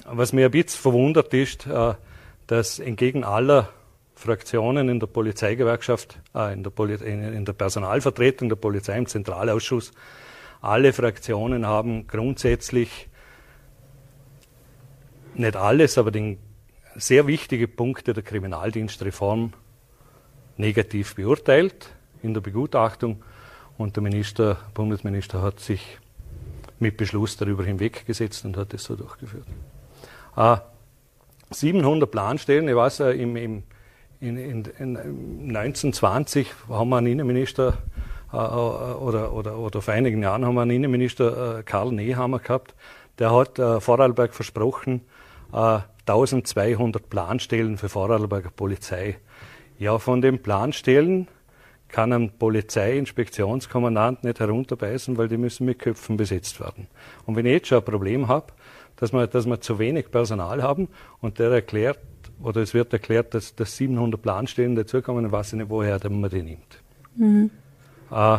was 0.05 0.31
mir 0.31 0.45
ein 0.45 0.51
bisschen 0.51 0.81
verwundert 0.81 1.33
ist, 1.33 1.67
äh, 1.67 1.93
dass 2.47 2.79
entgegen 2.79 3.23
aller 3.23 3.69
Fraktionen 4.15 4.89
in 4.89 4.99
der 4.99 5.07
Polizeigewerkschaft, 5.07 6.19
äh, 6.33 6.53
in, 6.53 6.63
der 6.63 6.69
Poli 6.69 6.95
in, 6.95 7.45
der 7.45 7.53
Personalvertretung 7.53 8.49
der 8.49 8.55
Polizei 8.55 8.97
im 8.97 9.07
Zentralausschuss, 9.07 9.91
alle 10.61 10.93
Fraktionen 10.93 11.65
haben 11.65 12.07
grundsätzlich 12.07 13.09
nicht 15.35 15.55
alles, 15.55 15.97
aber 15.97 16.11
den 16.11 16.39
sehr 16.95 17.27
wichtige 17.27 17.67
Punkte 17.67 18.13
der 18.13 18.23
Kriminaldienstreform 18.23 19.53
negativ 20.57 21.15
beurteilt 21.15 21.89
in 22.23 22.33
der 22.33 22.41
Begutachtung 22.41 23.21
und 23.77 23.97
der 23.97 24.03
Minister, 24.03 24.57
Bundesminister 24.73 25.41
hat 25.41 25.59
sich 25.59 25.99
mit 26.79 26.95
Beschluss 26.95 27.35
darüber 27.35 27.65
hinweggesetzt 27.65 28.45
und 28.45 28.55
hat 28.55 28.73
es 28.73 28.85
so 28.85 28.95
durchgeführt. 28.95 29.47
Äh, 30.37 30.57
700 31.51 32.09
Planstellen, 32.09 32.67
ich 32.67 32.75
weiß, 32.75 33.01
im, 33.01 33.35
im, 33.35 33.63
in, 34.19 34.37
in, 34.37 34.65
in 34.77 34.97
1920 35.55 36.47
haben 36.69 36.89
wir 36.89 36.97
einen 36.97 37.07
Innenminister 37.07 37.77
äh, 38.31 38.37
oder, 38.37 39.33
oder, 39.33 39.57
oder 39.57 39.81
vor 39.81 39.93
einigen 39.93 40.23
Jahren 40.23 40.45
haben 40.45 40.55
wir 40.55 40.61
einen 40.61 40.71
Innenminister, 40.71 41.59
äh, 41.59 41.63
Karl 41.63 41.91
Nehammer 41.91 42.39
gehabt, 42.39 42.73
der 43.19 43.33
hat 43.33 43.59
äh, 43.59 43.79
Vorarlberg 43.79 44.33
versprochen, 44.33 45.01
äh, 45.53 45.79
1200 46.07 47.09
Planstellen 47.09 47.77
für 47.77 47.89
Vorarlberger 47.89 48.51
Polizei 48.51 49.17
ja, 49.77 49.99
von 49.99 50.21
den 50.21 50.41
Planstellen 50.41 51.27
kann 51.89 52.13
ein 52.13 52.31
Polizeiinspektionskommandant 52.37 54.23
nicht 54.23 54.39
herunterbeißen, 54.39 55.17
weil 55.17 55.27
die 55.27 55.37
müssen 55.37 55.65
mit 55.65 55.79
Köpfen 55.79 56.17
besetzt 56.17 56.59
werden. 56.59 56.87
Und 57.25 57.35
wenn 57.35 57.45
ich 57.45 57.53
jetzt 57.53 57.67
schon 57.67 57.79
ein 57.79 57.85
Problem 57.85 58.27
habe, 58.27 58.47
dass 58.97 59.13
wir, 59.13 59.27
dass 59.27 59.45
wir 59.45 59.61
zu 59.61 59.79
wenig 59.79 60.11
Personal 60.11 60.63
haben 60.63 60.87
und 61.21 61.39
der 61.39 61.51
erklärt, 61.51 61.99
oder 62.41 62.61
es 62.61 62.73
wird 62.73 62.91
erklärt, 62.93 63.33
dass, 63.33 63.55
dass 63.55 63.77
700 63.77 64.21
Planstellen 64.21 64.75
dazukommen, 64.75 65.23
dann 65.23 65.31
weiß 65.31 65.53
ich 65.53 65.59
nicht, 65.59 65.69
woher 65.69 65.99
man 66.09 66.29
die 66.29 66.43
nimmt. 66.43 66.81
Mhm. 67.15 67.49
Äh, 68.11 68.37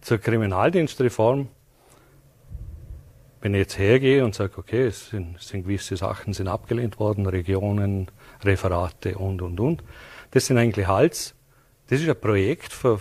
zur 0.00 0.18
Kriminaldienstreform, 0.18 1.48
wenn 3.40 3.54
ich 3.54 3.60
jetzt 3.60 3.78
hergehe 3.78 4.24
und 4.24 4.34
sage, 4.34 4.52
okay, 4.56 4.86
es 4.86 5.10
sind, 5.10 5.40
sind 5.40 5.62
gewisse 5.62 5.96
Sachen 5.96 6.32
sind 6.32 6.48
abgelehnt 6.48 6.98
worden, 6.98 7.26
Regionen, 7.26 8.08
Referate 8.42 9.16
und, 9.16 9.42
und, 9.42 9.60
und, 9.60 9.84
das 10.30 10.46
sind 10.46 10.58
eigentlich 10.58 10.86
Hals. 10.86 11.34
Das 11.88 12.00
ist 12.00 12.08
ein 12.08 12.20
Projekt, 12.20 12.72
ein 12.84 12.98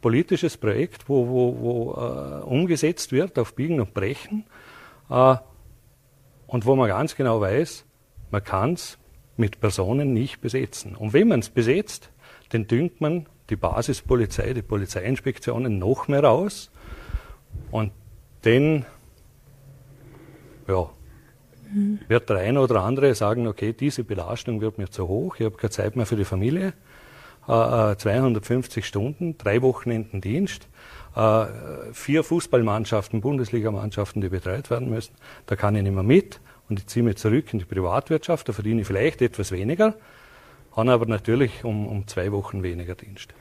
politisches 0.00 0.56
Projekt, 0.56 1.08
wo, 1.08 1.26
wo, 1.26 1.60
wo 1.60 1.92
äh, 1.94 2.42
umgesetzt 2.44 3.12
wird 3.12 3.38
auf 3.38 3.54
Biegen 3.54 3.80
und 3.80 3.94
Brechen 3.94 4.44
äh, 5.10 5.36
und 6.46 6.66
wo 6.66 6.76
man 6.76 6.88
ganz 6.88 7.16
genau 7.16 7.40
weiß, 7.40 7.84
man 8.30 8.44
kann 8.44 8.74
es 8.74 8.98
mit 9.36 9.60
Personen 9.60 10.12
nicht 10.12 10.40
besetzen. 10.40 10.96
Und 10.96 11.12
wenn 11.12 11.28
man 11.28 11.40
es 11.40 11.50
besetzt, 11.50 12.10
dann 12.50 12.66
düngt 12.66 13.00
man 13.00 13.26
die 13.50 13.56
Basispolizei, 13.56 14.52
die 14.54 14.62
Polizeiinspektionen 14.62 15.78
noch 15.78 16.08
mehr 16.08 16.24
aus 16.24 16.70
und 17.70 17.92
dann 18.42 18.86
ja, 20.68 20.90
wird 22.08 22.28
der 22.30 22.38
eine 22.38 22.60
oder 22.60 22.82
andere 22.82 23.14
sagen, 23.14 23.46
okay, 23.46 23.72
diese 23.72 24.04
Belastung 24.04 24.60
wird 24.60 24.78
mir 24.78 24.90
zu 24.90 25.08
hoch, 25.08 25.36
ich 25.38 25.44
habe 25.44 25.56
keine 25.56 25.70
Zeit 25.70 25.96
mehr 25.96 26.06
für 26.06 26.16
die 26.16 26.24
Familie, 26.24 26.72
äh, 27.46 27.96
250 27.96 28.82
äh, 28.82 28.86
Stunden, 28.86 29.38
drei 29.38 29.62
Wochenenden 29.62 30.20
Dienst, 30.20 30.68
äh, 31.16 31.46
vier 31.92 32.22
Fußballmannschaften, 32.22 33.20
Bundesligamannschaften, 33.20 34.20
die 34.20 34.28
betreut 34.28 34.70
werden 34.70 34.90
müssen, 34.90 35.14
da 35.46 35.56
kann 35.56 35.74
ich 35.74 35.82
nicht 35.82 35.94
mehr 35.94 36.02
mit 36.02 36.40
und 36.68 36.78
ich 36.78 36.86
ziehe 36.86 37.02
mich 37.02 37.16
zurück 37.16 37.52
in 37.52 37.58
die 37.58 37.64
Privatwirtschaft, 37.64 38.48
da 38.48 38.52
verdiene 38.52 38.82
ich 38.82 38.86
vielleicht 38.86 39.22
etwas 39.22 39.50
weniger, 39.50 39.94
habe 40.74 40.92
aber 40.92 41.06
natürlich 41.06 41.64
um, 41.64 41.86
um 41.86 42.06
zwei 42.06 42.32
Wochen 42.32 42.62
weniger 42.62 42.94
Dienst. 42.94 43.32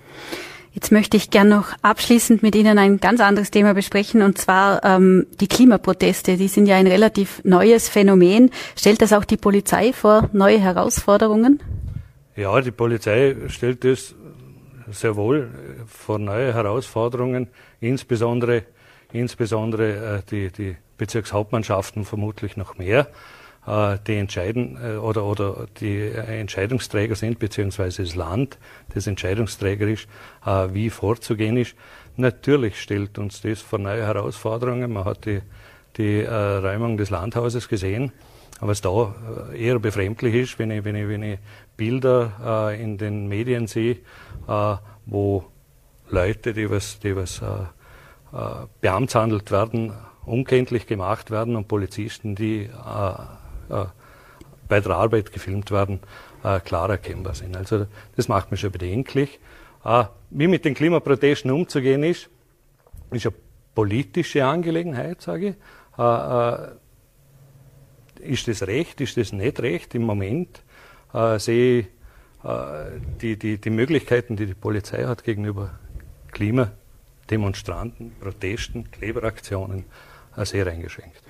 Jetzt 0.71 0.91
möchte 0.91 1.15
ich 1.15 1.29
gern 1.29 1.47
noch 1.47 1.69
abschließend 1.83 2.43
mit 2.43 2.53
Ihnen 2.53 2.77
ein 2.77 2.99
ganz 2.99 3.21
anderes 3.21 3.49
Thema 3.49 3.73
besprechen, 3.73 4.21
und 4.21 4.37
zwar 4.37 4.83
ähm, 4.83 5.25
die 5.39 5.47
Klimaproteste. 5.47 6.35
Die 6.35 6.49
sind 6.49 6.65
ja 6.65 6.75
ein 6.75 6.85
relativ 6.85 7.41
neues 7.45 7.87
Phänomen. 7.87 8.51
Stellt 8.75 9.01
das 9.01 9.13
auch 9.13 9.23
die 9.23 9.37
Polizei 9.37 9.93
vor 9.93 10.29
neue 10.33 10.59
Herausforderungen? 10.59 11.63
Ja, 12.35 12.59
die 12.59 12.71
Polizei 12.71 13.37
stellt 13.47 13.85
das 13.85 14.15
sehr 14.91 15.15
wohl 15.15 15.49
vor 15.87 16.19
neue 16.19 16.53
Herausforderungen, 16.53 17.47
insbesondere, 17.79 18.63
insbesondere 19.11 20.17
äh, 20.17 20.21
die, 20.29 20.51
die 20.51 20.77
Bezirkshauptmannschaften 20.97 22.05
vermutlich 22.05 22.57
noch 22.57 22.77
mehr. 22.77 23.07
Äh, 23.67 23.97
die 24.05 24.15
entscheiden 24.15 24.77
äh, 24.81 24.97
oder, 24.97 25.25
oder 25.25 25.67
die 25.79 26.11
Entscheidungsträger 26.11 27.15
sind, 27.15 27.39
beziehungsweise 27.39 28.03
das 28.03 28.15
Land, 28.15 28.57
das 28.93 29.07
Entscheidungsträger 29.07 29.87
ist, 29.87 30.07
äh, 30.45 30.67
wie 30.71 30.89
vorzugehen 30.89 31.57
ist. 31.57 31.75
Natürlich 32.15 32.79
stellt 32.79 33.17
uns 33.17 33.41
das 33.41 33.61
vor 33.61 33.79
neue 33.79 34.05
Herausforderungen. 34.05 34.93
Man 34.93 35.05
hat 35.05 35.25
die, 35.25 35.41
die 35.97 36.21
Räumung 36.21 36.95
des 36.95 37.09
Landhauses 37.09 37.67
gesehen. 37.67 38.13
Aber 38.59 38.71
was 38.71 38.81
da 38.81 39.13
eher 39.53 39.79
befremdlich 39.79 40.35
ist, 40.35 40.59
wenn 40.59 40.71
ich, 40.71 40.83
wenn 40.85 40.95
ich, 40.95 41.07
wenn 41.07 41.23
ich 41.23 41.39
Bilder 41.75 42.71
äh, 42.71 42.81
in 42.81 42.97
den 42.97 43.27
Medien 43.27 43.67
sehe, 43.67 43.97
äh, 44.47 44.75
wo 45.05 45.45
Leute, 46.09 46.53
die 46.53 46.69
was, 46.69 46.99
die 46.99 47.15
was 47.15 47.41
äh, 47.41 47.45
beamtshandelt 48.81 49.51
werden, 49.51 49.93
unkenntlich 50.25 50.87
gemacht 50.87 51.31
werden 51.31 51.55
und 51.55 51.67
Polizisten, 51.67 52.35
die 52.35 52.63
äh, 52.63 53.85
bei 54.67 54.79
der 54.79 54.91
Arbeit 54.91 55.31
gefilmt 55.31 55.71
werden, 55.71 55.99
äh, 56.43 56.59
klar 56.59 56.89
erkennbar 56.89 57.35
sind. 57.35 57.55
Also 57.55 57.87
das 58.15 58.27
macht 58.27 58.51
mich 58.51 58.61
schon 58.61 58.71
bedenklich. 58.71 59.39
Äh, 59.83 60.05
wie 60.29 60.47
mit 60.47 60.65
den 60.65 60.73
Klimaprotesten 60.73 61.51
umzugehen 61.51 62.03
ist, 62.03 62.29
ist 63.11 63.25
eine 63.25 63.35
politische 63.73 64.45
Angelegenheit, 64.45 65.21
sage 65.21 65.49
ich. 65.49 65.55
Äh, 68.25 68.29
äh, 68.29 68.33
ist 68.33 68.47
das 68.47 68.63
recht, 68.63 69.01
ist 69.01 69.17
das 69.17 69.31
nicht 69.31 69.59
recht? 69.59 69.95
Im 69.95 70.03
Moment 70.03 70.61
äh, 71.13 71.39
sehe 71.39 71.79
ich 71.79 71.87
die, 73.21 73.37
die, 73.37 73.57
die 73.57 73.69
Möglichkeiten, 73.71 74.35
die 74.35 74.45
die 74.45 74.53
Polizei 74.53 75.05
hat 75.05 75.23
gegenüber 75.23 75.71
Klimademonstranten, 76.31 78.11
Protesten, 78.19 78.91
Kleberaktionen, 78.91 79.85
sehr 80.43 80.67
eingeschränkt. 80.67 81.23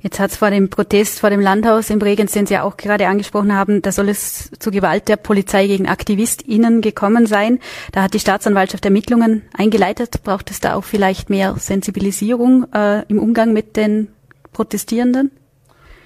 Jetzt 0.00 0.20
hat 0.20 0.30
es 0.30 0.36
vor 0.36 0.50
dem 0.50 0.70
Protest 0.70 1.18
vor 1.18 1.30
dem 1.30 1.40
Landhaus 1.40 1.90
in 1.90 1.98
Bregenz, 1.98 2.30
den 2.34 2.46
Sie 2.46 2.56
auch 2.56 2.76
gerade 2.76 3.08
angesprochen 3.08 3.52
haben, 3.52 3.82
da 3.82 3.90
soll 3.90 4.08
es 4.08 4.52
zu 4.60 4.70
Gewalt 4.70 5.08
der 5.08 5.16
Polizei 5.16 5.66
gegen 5.66 5.88
AktivistInnen 5.88 6.82
gekommen 6.82 7.26
sein. 7.26 7.58
Da 7.90 8.04
hat 8.04 8.14
die 8.14 8.20
Staatsanwaltschaft 8.20 8.84
Ermittlungen 8.84 9.42
eingeleitet. 9.52 10.22
Braucht 10.22 10.52
es 10.52 10.60
da 10.60 10.76
auch 10.76 10.84
vielleicht 10.84 11.30
mehr 11.30 11.56
Sensibilisierung 11.58 12.72
äh, 12.72 13.02
im 13.08 13.18
Umgang 13.18 13.52
mit 13.52 13.76
den 13.76 14.06
Protestierenden? 14.52 15.32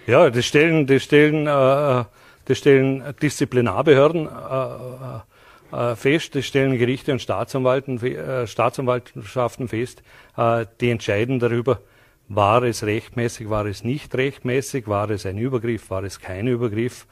Ja, 0.06 0.28
das 0.28 0.44
stellen, 0.44 0.86
das 0.86 1.02
stellen, 1.02 1.46
äh, 1.46 2.04
das 2.44 2.58
stellen 2.58 3.02
Disziplinarbehörden 3.22 4.28
äh, 4.28 5.76
äh, 5.76 5.96
fest, 5.96 6.34
das 6.34 6.44
stellen 6.44 6.76
Gerichte 6.78 7.12
und 7.12 7.22
Staatsanwalten, 7.22 8.02
äh, 8.02 8.46
Staatsanwaltschaften 8.46 9.68
fest, 9.68 10.02
äh, 10.36 10.66
die 10.80 10.90
entscheiden 10.90 11.38
darüber, 11.38 11.80
war 12.28 12.62
es 12.64 12.84
rechtmäßig, 12.84 13.48
war 13.48 13.66
es 13.66 13.82
nicht 13.82 14.14
rechtmäßig, 14.14 14.88
war 14.88 15.08
es 15.10 15.24
ein 15.24 15.38
Übergriff, 15.38 15.90
war 15.90 16.04
es 16.04 16.20
kein 16.20 16.48
Übergriff. 16.48 17.06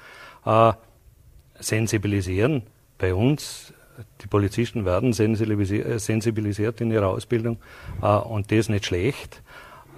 Äh, 0.45 0.72
sensibilisieren 1.59 2.64
bei 2.99 3.14
uns, 3.14 3.72
die 4.20 4.26
Polizisten 4.26 4.84
werden 4.84 5.12
sensibilisiert 5.12 6.80
in 6.80 6.90
ihrer 6.90 7.09
Ausbildung 7.09 7.59
äh, 8.03 8.07
und 8.07 8.53
das 8.53 8.68
nicht 8.68 8.86
schlecht. 8.86 9.43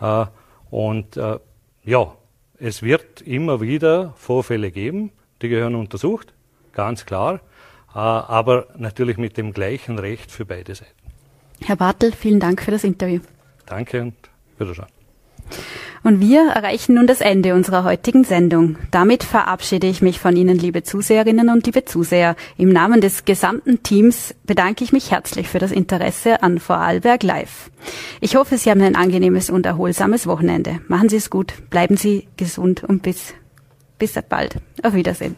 Äh, 0.00 0.26
und 0.70 1.16
äh, 1.16 1.38
ja, 1.84 2.16
es 2.58 2.82
wird 2.82 3.20
immer 3.22 3.60
wieder 3.60 4.14
Vorfälle 4.16 4.70
geben, 4.70 5.10
die 5.42 5.48
gehören 5.48 5.74
untersucht, 5.74 6.32
ganz 6.72 7.04
klar, 7.06 7.40
äh, 7.94 7.98
aber 7.98 8.68
natürlich 8.76 9.16
mit 9.16 9.36
dem 9.36 9.52
gleichen 9.52 9.98
Recht 9.98 10.30
für 10.30 10.44
beide 10.44 10.74
Seiten. 10.74 10.92
Herr 11.60 11.76
Bartel, 11.76 12.12
vielen 12.12 12.40
Dank 12.40 12.62
für 12.62 12.70
das 12.70 12.84
Interview. 12.84 13.20
Danke 13.66 14.02
und 14.02 14.14
Wiederschauen. 14.58 14.93
Und 16.04 16.20
wir 16.20 16.50
erreichen 16.50 16.96
nun 16.96 17.06
das 17.06 17.22
Ende 17.22 17.54
unserer 17.54 17.82
heutigen 17.82 18.24
Sendung. 18.24 18.76
Damit 18.90 19.24
verabschiede 19.24 19.86
ich 19.86 20.02
mich 20.02 20.20
von 20.20 20.36
Ihnen, 20.36 20.58
liebe 20.58 20.82
Zuseherinnen 20.82 21.48
und 21.48 21.64
liebe 21.64 21.86
Zuseher. 21.86 22.36
Im 22.58 22.68
Namen 22.68 23.00
des 23.00 23.24
gesamten 23.24 23.82
Teams 23.82 24.34
bedanke 24.44 24.84
ich 24.84 24.92
mich 24.92 25.10
herzlich 25.10 25.48
für 25.48 25.58
das 25.58 25.72
Interesse 25.72 26.42
an 26.42 26.58
Vorarlberg 26.58 27.22
Live. 27.22 27.70
Ich 28.20 28.36
hoffe, 28.36 28.58
Sie 28.58 28.70
haben 28.70 28.82
ein 28.82 28.96
angenehmes 28.96 29.48
und 29.48 29.64
erholsames 29.64 30.26
Wochenende. 30.26 30.80
Machen 30.88 31.08
Sie 31.08 31.16
es 31.16 31.30
gut, 31.30 31.54
bleiben 31.70 31.96
Sie 31.96 32.28
gesund 32.36 32.84
und 32.84 33.02
bis, 33.02 33.32
bis 33.98 34.12
bald. 34.28 34.56
Auf 34.82 34.92
Wiedersehen. 34.92 35.36